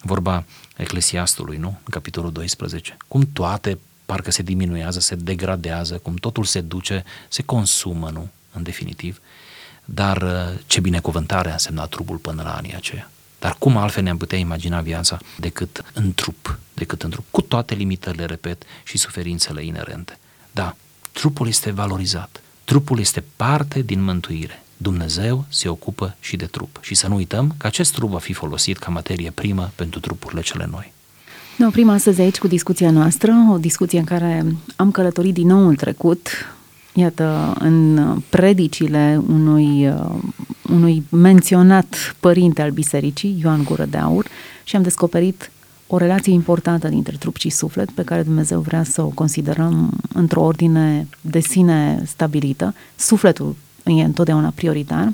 Vorba 0.00 0.44
Eclesiastului, 0.76 1.56
nu? 1.56 1.68
În 1.68 1.90
capitolul 1.90 2.32
12. 2.32 2.96
Cum 3.08 3.28
toate 3.32 3.78
parcă 4.06 4.30
se 4.30 4.42
diminuează, 4.42 5.00
se 5.00 5.14
degradează, 5.14 5.98
cum 5.98 6.14
totul 6.14 6.44
se 6.44 6.60
duce, 6.60 7.04
se 7.28 7.42
consumă, 7.42 8.10
nu? 8.10 8.28
În 8.52 8.62
definitiv. 8.62 9.20
Dar 9.84 10.22
uh, 10.22 10.58
ce 10.66 10.80
binecuvântare 10.80 11.48
a 11.48 11.52
însemnat 11.52 11.88
trupul 11.88 12.16
până 12.16 12.42
la 12.42 12.54
anii 12.54 12.74
aceia. 12.74 13.10
Dar 13.38 13.56
cum 13.58 13.76
altfel 13.76 14.02
ne-am 14.02 14.16
putea 14.16 14.38
imagina 14.38 14.80
viața 14.80 15.18
decât 15.38 15.84
în 15.92 16.14
trup, 16.14 16.58
decât 16.74 17.02
în 17.02 17.10
trup, 17.10 17.24
cu 17.30 17.40
toate 17.40 17.74
limitările, 17.74 18.24
repet, 18.24 18.62
și 18.84 18.98
suferințele 18.98 19.64
inerente. 19.64 20.18
Da, 20.50 20.76
Trupul 21.12 21.46
este 21.46 21.70
valorizat. 21.70 22.42
Trupul 22.64 22.98
este 22.98 23.24
parte 23.36 23.82
din 23.82 24.02
mântuire. 24.02 24.62
Dumnezeu 24.76 25.44
se 25.48 25.68
ocupă 25.68 26.16
și 26.20 26.36
de 26.36 26.44
trup. 26.44 26.78
Și 26.80 26.94
să 26.94 27.08
nu 27.08 27.14
uităm 27.14 27.54
că 27.56 27.66
acest 27.66 27.92
trup 27.92 28.10
va 28.10 28.18
fi 28.18 28.32
folosit 28.32 28.78
ca 28.78 28.90
materie 28.90 29.30
primă 29.30 29.70
pentru 29.74 30.00
trupurile 30.00 30.40
cele 30.40 30.68
noi. 30.70 30.92
Ne 31.56 31.66
oprim 31.66 31.88
astăzi 31.88 32.20
aici 32.20 32.38
cu 32.38 32.46
discuția 32.46 32.90
noastră, 32.90 33.32
o 33.50 33.58
discuție 33.58 33.98
în 33.98 34.04
care 34.04 34.44
am 34.76 34.90
călătorit 34.90 35.34
din 35.34 35.46
nou 35.46 35.66
în 35.66 35.74
trecut, 35.74 36.28
iată, 36.92 37.54
în 37.58 37.98
predicile 38.28 39.20
unui, 39.28 39.88
uh, 39.88 40.14
unui 40.68 41.04
menționat 41.08 42.16
părinte 42.20 42.62
al 42.62 42.70
bisericii, 42.70 43.38
Ioan 43.42 43.64
Gură 43.64 43.84
de 43.84 43.96
Aur, 43.96 44.26
și 44.64 44.76
am 44.76 44.82
descoperit 44.82 45.50
o 45.94 45.96
relație 45.96 46.32
importantă 46.32 46.88
dintre 46.88 47.16
trup 47.18 47.36
și 47.36 47.50
suflet 47.50 47.90
pe 47.90 48.02
care 48.02 48.22
Dumnezeu 48.22 48.60
vrea 48.60 48.82
să 48.82 49.02
o 49.02 49.08
considerăm 49.08 49.90
într-o 50.14 50.42
ordine 50.42 51.06
de 51.20 51.40
sine 51.40 52.02
stabilită. 52.06 52.74
Sufletul 52.96 53.56
e 53.84 53.90
întotdeauna 53.90 54.52
prioritar, 54.54 55.12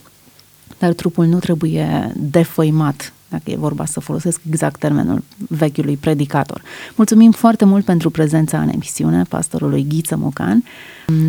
dar 0.79 0.93
trupul 0.93 1.27
nu 1.27 1.39
trebuie 1.39 2.13
defăimat 2.17 3.13
dacă 3.29 3.51
e 3.51 3.57
vorba 3.57 3.85
să 3.85 4.01
folosesc 4.01 4.41
exact 4.49 4.81
termenul 4.81 5.23
vechiului 5.49 5.97
predicator. 5.97 6.63
Mulțumim 6.95 7.31
foarte 7.31 7.65
mult 7.65 7.85
pentru 7.85 8.11
prezența 8.11 8.61
în 8.61 8.69
emisiune 8.69 9.23
pastorului 9.29 9.87
Ghiță 9.89 10.17
Mocan. 10.17 10.65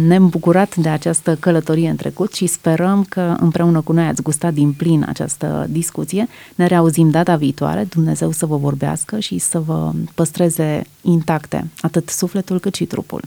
Ne-am 0.07 0.27
bucurat 0.29 0.75
de 0.75 0.89
această 0.89 1.35
călătorie 1.35 1.89
în 1.89 1.95
trecut 1.95 2.33
și 2.33 2.45
sperăm 2.45 3.03
că 3.03 3.35
împreună 3.39 3.81
cu 3.81 3.91
noi 3.91 4.05
ați 4.05 4.21
gustat 4.21 4.53
din 4.53 4.73
plin 4.73 5.05
această 5.07 5.67
discuție. 5.69 6.27
Ne 6.55 6.65
reauzim 6.65 7.09
data 7.09 7.35
viitoare, 7.35 7.83
Dumnezeu 7.83 8.31
să 8.31 8.45
vă 8.45 8.57
vorbească 8.57 9.19
și 9.19 9.37
să 9.37 9.59
vă 9.59 9.91
păstreze 10.15 10.83
intacte 11.01 11.67
atât 11.81 12.09
sufletul 12.09 12.59
cât 12.59 12.75
și 12.75 12.85
trupul. 12.85 13.21